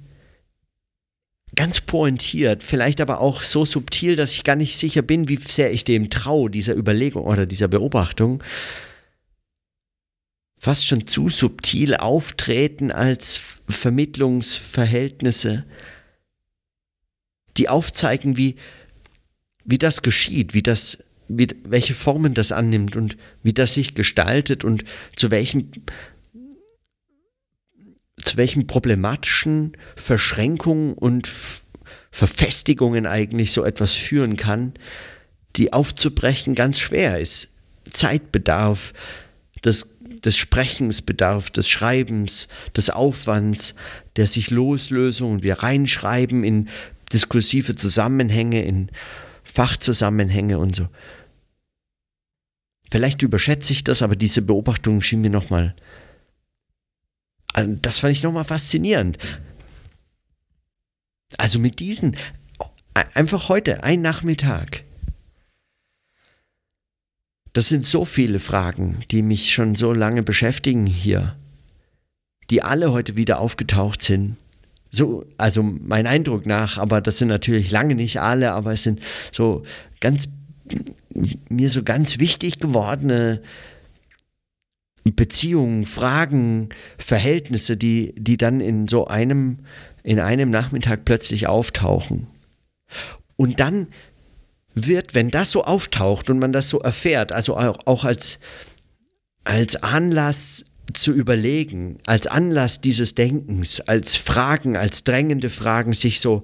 ganz 1.56 1.80
pointiert, 1.80 2.62
vielleicht 2.62 3.00
aber 3.00 3.20
auch 3.20 3.42
so 3.42 3.64
subtil, 3.64 4.14
dass 4.14 4.32
ich 4.32 4.44
gar 4.44 4.54
nicht 4.54 4.78
sicher 4.78 5.02
bin, 5.02 5.28
wie 5.28 5.36
sehr 5.36 5.72
ich 5.72 5.84
dem 5.84 6.08
traue, 6.10 6.48
dieser 6.48 6.76
Überlegung 6.76 7.24
oder 7.24 7.44
dieser 7.44 7.66
Beobachtung, 7.66 8.40
fast 10.60 10.86
schon 10.86 11.08
zu 11.08 11.28
subtil 11.30 11.96
auftreten 11.96 12.92
als 12.92 13.60
Vermittlungsverhältnisse, 13.68 15.64
die 17.56 17.68
aufzeigen, 17.68 18.36
wie, 18.36 18.56
wie 19.64 19.78
das 19.78 20.02
geschieht, 20.02 20.54
wie 20.54 20.62
das 20.62 21.04
wie, 21.32 21.48
welche 21.64 21.94
Formen 21.94 22.34
das 22.34 22.50
annimmt 22.50 22.96
und 22.96 23.16
wie 23.42 23.52
das 23.52 23.74
sich 23.74 23.94
gestaltet 23.94 24.64
und 24.64 24.84
zu 25.16 25.30
welchen 25.30 25.84
zu 28.22 28.36
welchen 28.36 28.66
problematischen 28.66 29.76
Verschränkungen 29.96 30.92
und 30.92 31.28
Verfestigungen 32.10 33.06
eigentlich 33.06 33.52
so 33.52 33.64
etwas 33.64 33.94
führen 33.94 34.36
kann, 34.36 34.74
die 35.56 35.72
aufzubrechen 35.72 36.54
ganz 36.54 36.80
schwer 36.80 37.18
ist. 37.18 37.54
Zeitbedarf, 37.88 38.92
des, 39.64 39.96
des 40.24 40.36
Sprechens 40.36 41.02
bedarf, 41.02 41.50
des 41.50 41.68
Schreibens, 41.68 42.48
des 42.76 42.90
Aufwands, 42.90 43.74
der 44.16 44.26
sich 44.26 44.50
Loslösung 44.50 45.32
und 45.32 45.42
wir 45.42 45.62
reinschreiben 45.62 46.44
in 46.44 46.68
diskursive 47.12 47.76
Zusammenhänge, 47.76 48.62
in 48.64 48.90
Fachzusammenhänge 49.44 50.58
und 50.58 50.76
so. 50.76 50.88
Vielleicht 52.90 53.22
überschätze 53.22 53.72
ich 53.72 53.84
das, 53.84 54.02
aber 54.02 54.16
diese 54.16 54.42
Beobachtung 54.42 55.00
schien 55.00 55.20
mir 55.20 55.30
nochmal. 55.30 55.74
Also 57.52 57.76
das 57.80 57.98
fand 57.98 58.12
ich 58.12 58.22
nochmal 58.22 58.44
faszinierend. 58.44 59.18
Also 61.36 61.58
mit 61.58 61.78
diesen, 61.78 62.16
einfach 62.94 63.48
heute, 63.48 63.84
ein 63.84 64.02
Nachmittag. 64.02 64.84
Das 67.52 67.68
sind 67.68 67.86
so 67.86 68.04
viele 68.04 68.38
Fragen, 68.38 69.02
die 69.10 69.22
mich 69.22 69.52
schon 69.52 69.74
so 69.74 69.92
lange 69.92 70.22
beschäftigen 70.22 70.86
hier, 70.86 71.36
die 72.50 72.62
alle 72.62 72.92
heute 72.92 73.16
wieder 73.16 73.40
aufgetaucht 73.40 74.02
sind. 74.02 74.36
So, 74.90 75.24
also 75.36 75.62
mein 75.62 76.06
Eindruck 76.06 76.46
nach, 76.46 76.78
aber 76.78 77.00
das 77.00 77.18
sind 77.18 77.28
natürlich 77.28 77.70
lange 77.70 77.94
nicht 77.94 78.20
alle, 78.20 78.52
aber 78.52 78.72
es 78.72 78.82
sind 78.82 79.00
so 79.32 79.62
ganz 80.00 80.28
mir 81.48 81.70
so 81.70 81.82
ganz 81.82 82.18
wichtig 82.18 82.58
gewordene 82.58 83.42
Beziehungen, 85.04 85.84
Fragen, 85.84 86.68
Verhältnisse, 86.98 87.76
die, 87.76 88.14
die 88.16 88.36
dann 88.36 88.60
in 88.60 88.86
so 88.86 89.06
einem, 89.06 89.60
in 90.02 90.20
einem 90.20 90.50
Nachmittag 90.50 91.04
plötzlich 91.04 91.46
auftauchen. 91.46 92.26
Und 93.36 93.60
dann 93.60 93.88
wird, 94.74 95.14
wenn 95.14 95.30
das 95.30 95.50
so 95.50 95.64
auftaucht 95.64 96.30
und 96.30 96.38
man 96.38 96.52
das 96.52 96.68
so 96.68 96.80
erfährt, 96.80 97.32
also 97.32 97.56
auch, 97.56 97.78
auch 97.86 98.04
als, 98.04 98.38
als 99.44 99.76
Anlass 99.76 100.66
zu 100.94 101.12
überlegen, 101.12 101.98
als 102.06 102.26
Anlass 102.26 102.80
dieses 102.80 103.14
Denkens, 103.14 103.80
als 103.80 104.16
Fragen, 104.16 104.76
als 104.76 105.04
drängende 105.04 105.50
Fragen, 105.50 105.92
sich 105.92 106.20
so 106.20 106.42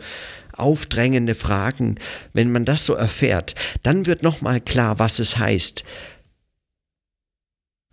aufdrängende 0.52 1.34
Fragen, 1.34 1.96
wenn 2.32 2.50
man 2.50 2.64
das 2.64 2.84
so 2.84 2.94
erfährt, 2.94 3.54
dann 3.82 4.06
wird 4.06 4.22
nochmal 4.22 4.60
klar, 4.60 4.98
was 4.98 5.18
es 5.18 5.38
heißt, 5.38 5.84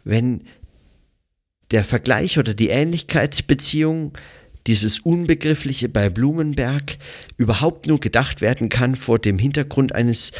wenn 0.03 0.47
der 1.71 1.83
Vergleich 1.83 2.37
oder 2.37 2.53
die 2.53 2.69
Ähnlichkeitsbeziehung, 2.69 4.17
dieses 4.67 4.99
Unbegriffliche 4.99 5.89
bei 5.89 6.09
Blumenberg, 6.09 6.97
überhaupt 7.37 7.87
nur 7.87 7.99
gedacht 7.99 8.41
werden 8.41 8.69
kann 8.69 8.95
vor 8.95 9.19
dem 9.19 9.37
Hintergrund 9.37 9.93
eines 9.93 10.31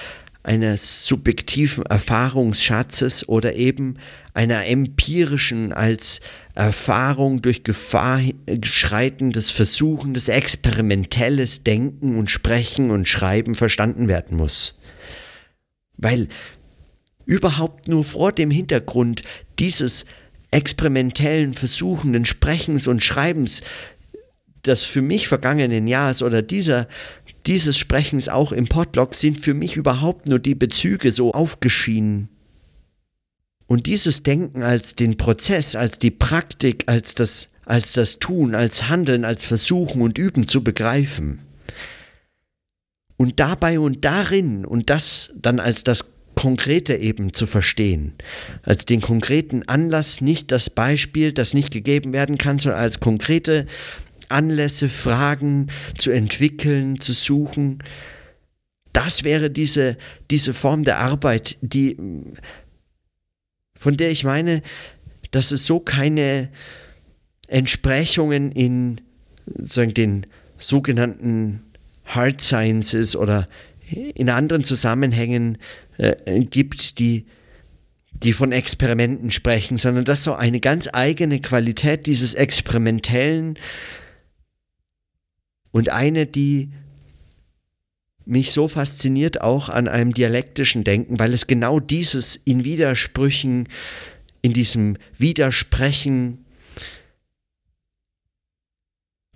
eines 0.43 1.05
subjektiven 1.05 1.85
Erfahrungsschatzes 1.85 3.29
oder 3.29 3.55
eben 3.55 3.95
einer 4.33 4.65
empirischen 4.65 5.71
als 5.71 6.19
Erfahrung 6.53 7.41
durch 7.41 7.63
Gefahr 7.63 8.19
schreitendes 8.61 9.51
Versuchendes, 9.51 10.27
experimentelles 10.27 11.63
Denken 11.63 12.17
und 12.17 12.29
Sprechen 12.29 12.91
und 12.91 13.07
Schreiben 13.07 13.55
verstanden 13.55 14.09
werden 14.09 14.37
muss. 14.37 14.79
Weil 15.95 16.27
überhaupt 17.25 17.87
nur 17.87 18.03
vor 18.03 18.33
dem 18.33 18.51
Hintergrund 18.51 19.23
dieses 19.59 20.05
experimentellen, 20.51 21.53
versuchenden 21.53 22.25
Sprechens 22.25 22.87
und 22.87 23.03
Schreibens 23.03 23.63
des 24.65 24.83
für 24.83 25.01
mich 25.01 25.27
vergangenen 25.27 25.87
Jahres 25.87 26.21
oder 26.21 26.41
dieser, 26.41 26.87
dieses 27.45 27.77
Sprechens 27.77 28.29
auch 28.29 28.51
im 28.51 28.67
Podlog 28.67 29.15
sind 29.15 29.39
für 29.39 29.53
mich 29.53 29.75
überhaupt 29.75 30.27
nur 30.27 30.39
die 30.39 30.55
Bezüge 30.55 31.11
so 31.11 31.31
aufgeschienen. 31.31 32.29
Und 33.67 33.87
dieses 33.87 34.23
Denken 34.23 34.63
als 34.63 34.95
den 34.95 35.17
Prozess, 35.17 35.75
als 35.75 35.97
die 35.97 36.11
Praktik, 36.11 36.83
als 36.87 37.15
das, 37.15 37.51
als 37.65 37.93
das 37.93 38.19
Tun, 38.19 38.55
als 38.55 38.87
Handeln, 38.87 39.25
als 39.25 39.43
Versuchen 39.43 40.01
und 40.01 40.17
Üben 40.17 40.47
zu 40.47 40.63
begreifen. 40.63 41.39
Und 43.17 43.39
dabei 43.39 43.79
und 43.79 44.05
darin 44.05 44.65
und 44.65 44.89
das 44.89 45.31
dann 45.35 45.59
als 45.59 45.83
das 45.83 46.13
Konkrete 46.35 46.95
eben 46.95 47.31
zu 47.33 47.45
verstehen, 47.45 48.13
als 48.63 48.85
den 48.85 49.01
konkreten 49.01 49.63
Anlass, 49.63 50.19
nicht 50.19 50.51
das 50.51 50.69
Beispiel, 50.69 51.31
das 51.31 51.53
nicht 51.53 51.71
gegeben 51.71 52.11
werden 52.11 52.37
kann, 52.37 52.59
sondern 52.59 52.81
als 52.81 52.99
konkrete 52.99 53.67
Anlässe, 54.33 54.89
Fragen 54.89 55.69
zu 55.97 56.11
entwickeln, 56.11 56.99
zu 56.99 57.13
suchen. 57.13 57.79
Das 58.91 59.23
wäre 59.23 59.49
diese, 59.49 59.97
diese 60.29 60.53
Form 60.53 60.83
der 60.83 60.99
Arbeit, 60.99 61.57
die, 61.61 61.97
von 63.75 63.97
der 63.97 64.11
ich 64.11 64.23
meine, 64.23 64.61
dass 65.31 65.51
es 65.51 65.65
so 65.65 65.79
keine 65.79 66.49
Entsprechungen 67.47 68.51
in 68.51 69.01
sagen, 69.57 69.93
den 69.93 70.27
sogenannten 70.57 71.61
Hard 72.05 72.41
Sciences 72.41 73.15
oder 73.15 73.47
in 74.15 74.29
anderen 74.29 74.63
Zusammenhängen 74.63 75.57
äh, 75.97 76.43
gibt, 76.45 76.99
die, 76.99 77.25
die 78.11 78.33
von 78.33 78.51
Experimenten 78.51 79.31
sprechen, 79.31 79.77
sondern 79.77 80.05
dass 80.05 80.23
so 80.23 80.33
eine 80.33 80.59
ganz 80.59 80.89
eigene 80.91 81.41
Qualität 81.41 82.07
dieses 82.07 82.33
Experimentellen 82.33 83.57
und 85.73 85.89
eine, 85.89 86.25
die 86.25 86.71
mich 88.25 88.53
so 88.53 88.69
fasziniert 88.69 89.41
auch 89.41 89.67
an 89.67 89.89
einem 89.89 90.13
dialektischen 90.13 90.85
Denken, 90.85 91.19
weil 91.19 91.33
es 91.33 91.47
genau 91.47 91.81
dieses 91.81 92.37
in 92.37 92.63
Widersprüchen, 92.63 93.67
in 94.41 94.53
diesem 94.53 94.97
Widersprechen 95.17 96.45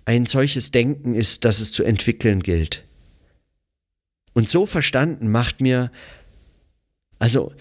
ein 0.06 0.24
solches 0.24 0.70
Denken 0.70 1.14
ist, 1.14 1.44
das 1.44 1.60
es 1.60 1.72
zu 1.72 1.84
entwickeln 1.84 2.42
gilt. 2.42 2.84
Und 4.32 4.48
so 4.48 4.64
verstanden 4.64 5.28
macht 5.30 5.60
mir, 5.60 5.90
also 7.18 7.52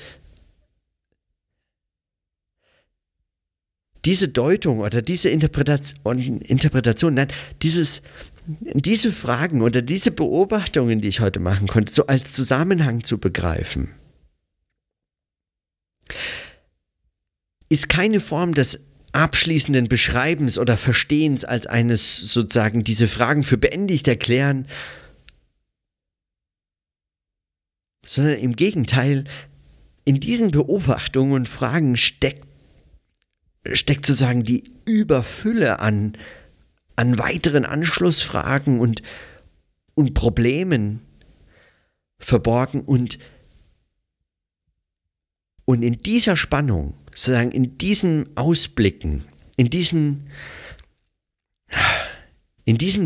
diese 4.05 4.29
Deutung 4.29 4.79
oder 4.79 5.01
diese 5.01 5.29
Interpretation, 5.29 7.15
nein, 7.15 7.27
dieses, 7.63 8.03
diese 8.47 9.11
Fragen 9.11 9.61
oder 9.61 9.81
diese 9.81 10.11
Beobachtungen, 10.11 11.01
die 11.01 11.09
ich 11.09 11.19
heute 11.19 11.39
machen 11.39 11.67
konnte, 11.67 11.91
so 11.91 12.07
als 12.07 12.31
Zusammenhang 12.31 13.03
zu 13.03 13.17
begreifen, 13.17 13.89
ist 17.69 17.89
keine 17.89 18.21
Form 18.21 18.53
des 18.53 18.85
abschließenden 19.11 19.89
Beschreibens 19.89 20.57
oder 20.57 20.77
Verstehens 20.77 21.43
als 21.43 21.65
eines 21.65 22.17
sozusagen 22.31 22.83
diese 22.83 23.07
Fragen 23.07 23.43
für 23.43 23.57
beendigt 23.57 24.07
erklären, 24.07 24.67
sondern 28.05 28.35
im 28.35 28.55
Gegenteil, 28.55 29.25
in 30.05 30.21
diesen 30.21 30.51
Beobachtungen 30.51 31.33
und 31.33 31.49
Fragen 31.49 31.97
steckt, 31.97 32.45
steckt 33.73 34.05
sozusagen 34.05 34.43
die 34.43 34.63
Überfülle 34.85 35.79
an, 35.79 36.17
an 36.97 37.17
weiteren 37.17 37.63
Anschlussfragen 37.63 38.81
und, 38.81 39.01
und 39.95 40.13
Problemen 40.13 41.01
verborgen 42.19 42.81
und 42.81 43.17
und 45.69 45.83
in 45.83 46.01
dieser 46.01 46.37
Spannung, 46.37 46.93
sozusagen 47.09 47.51
in 47.51 47.77
diesen 47.77 48.29
Ausblicken, 48.37 49.25
in 49.57 49.69
diesen, 49.69 50.29
in 52.63 52.77
diesem, 52.77 53.05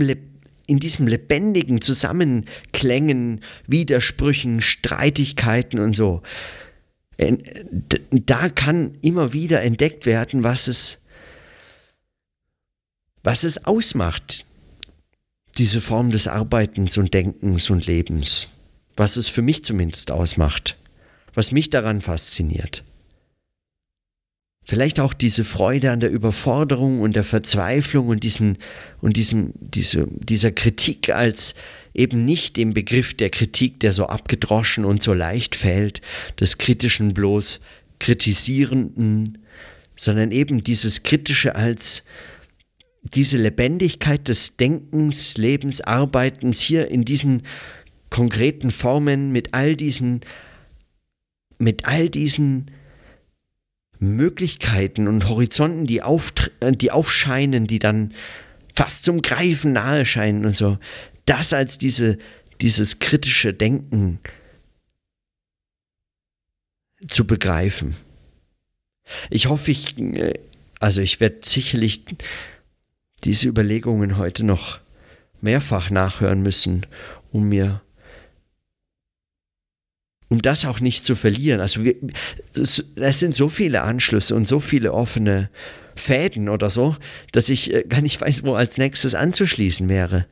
in 0.68 0.80
diesem 0.80 1.08
lebendigen 1.08 1.82
Zusammenklängen, 1.82 3.42
Widersprüchen, 3.66 4.62
Streitigkeiten 4.62 5.80
und 5.80 5.96
so, 5.96 6.22
da 8.12 8.50
kann 8.50 8.96
immer 9.02 9.34
wieder 9.34 9.64
entdeckt 9.64 10.06
werden, 10.06 10.44
was 10.44 10.68
es, 10.68 11.01
was 13.24 13.44
es 13.44 13.66
ausmacht, 13.66 14.46
diese 15.58 15.82
Form 15.82 16.12
des 16.12 16.28
Arbeitens 16.28 16.98
und 16.98 17.14
Denkens 17.14 17.70
und 17.70 17.86
Lebens, 17.86 18.48
was 18.96 19.18
es 19.18 19.28
für 19.28 19.42
mich 19.42 19.64
zumindest 19.64 20.12
ausmacht 20.12 20.78
was 21.34 21.52
mich 21.52 21.70
daran 21.70 22.02
fasziniert. 22.02 22.84
Vielleicht 24.64 25.00
auch 25.00 25.14
diese 25.14 25.44
Freude 25.44 25.92
an 25.92 26.00
der 26.00 26.12
Überforderung 26.12 27.02
und 27.02 27.16
der 27.16 27.24
Verzweiflung 27.24 28.08
und, 28.08 28.24
diesen, 28.24 28.58
und 29.02 29.18
diesem, 29.18 29.54
diese, 29.60 30.08
dieser 30.08 30.52
Kritik 30.52 31.10
als 31.10 31.56
eben 31.94 32.26
nicht 32.26 32.58
dem 32.58 32.74
Begriff 32.74 33.16
der 33.16 33.32
Kritik, 33.32 33.80
der 33.80 33.92
so 33.92 34.06
abgedroschen 34.06 34.86
und 34.86 35.02
so 35.02 35.14
leicht 35.14 35.56
fällt, 35.56 36.02
des 36.40 36.58
kritischen 36.58 37.14
bloß 37.14 37.60
kritisierenden, 38.00 39.40
sondern 39.96 40.32
eben 40.32 40.64
dieses 40.64 41.04
Kritische 41.04 41.56
als 41.56 42.04
diese 43.14 43.38
Lebendigkeit 43.38 44.28
des 44.28 44.58
Denkens, 44.58 45.38
Lebens, 45.38 45.82
Arbeitens 45.82 46.62
hier 46.62 46.88
in 46.90 47.06
diesen 47.06 47.44
konkreten 48.10 48.72
Formen 48.72 49.32
mit 49.32 49.54
all 49.54 49.76
diesen 49.76 50.22
mit 51.58 51.86
all 51.86 52.10
diesen 52.10 52.72
Möglichkeiten 54.00 55.08
und 55.08 55.30
Horizonten, 55.30 55.86
die, 55.86 56.02
die 56.72 56.92
aufscheinen, 56.92 57.68
die 57.68 57.78
dann 57.78 58.14
fast 58.74 59.04
zum 59.04 59.22
Greifen 59.22 59.74
nahe 59.74 60.06
scheinen 60.06 60.46
und 60.46 60.56
so, 60.56 60.80
das 61.26 61.54
als 61.54 61.78
diese, 61.78 62.18
dieses 62.62 62.98
kritische 62.98 63.54
Denken 63.54 64.20
zu 67.08 67.28
begreifen. 67.28 67.96
Ich 69.30 69.48
hoffe, 69.48 69.72
ich, 69.72 69.98
äh, 69.98 70.34
also 70.80 71.02
ich 71.02 71.20
werde 71.20 71.40
sicherlich 71.44 72.06
diese 73.24 73.48
Überlegungen 73.48 74.18
heute 74.18 74.44
noch 74.44 74.80
mehrfach 75.42 75.90
nachhören 75.90 76.42
müssen, 76.42 76.86
um 77.32 77.50
mir 77.50 77.82
um 80.30 80.42
das 80.42 80.64
auch 80.64 80.80
nicht 80.80 81.04
zu 81.04 81.16
verlieren. 81.16 81.60
Also 81.60 81.84
wir, 81.84 81.96
es 82.54 83.20
sind 83.20 83.36
so 83.36 83.50
viele 83.50 83.82
Anschlüsse 83.82 84.34
und 84.34 84.48
so 84.48 84.62
viele 84.62 84.94
offene 84.94 85.50
Fäden 85.96 86.48
oder 86.48 86.70
so, 86.70 86.96
dass 87.34 87.50
ich 87.50 87.74
äh, 87.74 87.84
gar 87.84 88.00
nicht 88.00 88.22
weiß, 88.22 88.44
wo 88.44 88.56
als 88.56 88.78
nächstes 88.78 89.14
anzuschließen 89.14 89.90
wäre. 89.90 90.26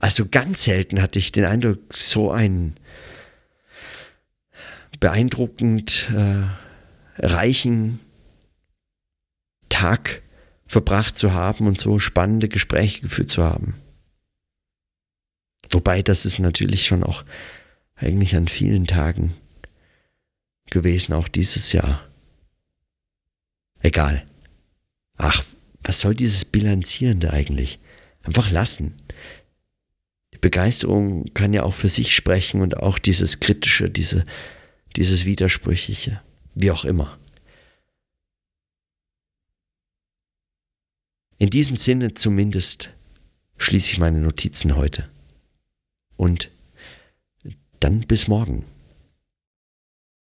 Also 0.00 0.26
ganz 0.28 0.64
selten 0.64 1.00
hatte 1.00 1.20
ich 1.20 1.30
den 1.30 1.44
Eindruck, 1.44 1.94
so 1.94 2.32
einen 2.32 2.74
beeindruckend 4.98 6.10
äh, 6.12 6.44
reichen 7.24 8.00
Tag 9.68 10.21
verbracht 10.72 11.16
zu 11.16 11.34
haben 11.34 11.66
und 11.66 11.78
so 11.78 11.98
spannende 11.98 12.48
Gespräche 12.48 13.02
geführt 13.02 13.30
zu 13.30 13.44
haben. 13.44 13.74
Wobei 15.70 16.02
das 16.02 16.24
ist 16.24 16.38
natürlich 16.38 16.86
schon 16.86 17.04
auch 17.04 17.24
eigentlich 17.94 18.34
an 18.36 18.48
vielen 18.48 18.86
Tagen 18.86 19.34
gewesen, 20.70 21.12
auch 21.12 21.28
dieses 21.28 21.72
Jahr. 21.72 22.02
Egal. 23.80 24.26
Ach, 25.18 25.44
was 25.82 26.00
soll 26.00 26.14
dieses 26.14 26.46
Bilanzierende 26.46 27.32
eigentlich? 27.32 27.78
Einfach 28.22 28.50
lassen. 28.50 28.94
Die 30.32 30.38
Begeisterung 30.38 31.34
kann 31.34 31.52
ja 31.52 31.64
auch 31.64 31.74
für 31.74 31.88
sich 31.88 32.14
sprechen 32.14 32.62
und 32.62 32.78
auch 32.78 32.98
dieses 32.98 33.40
Kritische, 33.40 33.90
diese, 33.90 34.24
dieses 34.96 35.26
Widersprüchliche, 35.26 36.22
wie 36.54 36.70
auch 36.70 36.86
immer. 36.86 37.18
In 41.42 41.50
diesem 41.50 41.74
Sinne 41.74 42.14
zumindest 42.14 42.90
schließe 43.56 43.94
ich 43.94 43.98
meine 43.98 44.20
Notizen 44.20 44.76
heute 44.76 45.10
und 46.16 46.52
dann 47.80 48.02
bis 48.02 48.28
morgen. 48.28 48.64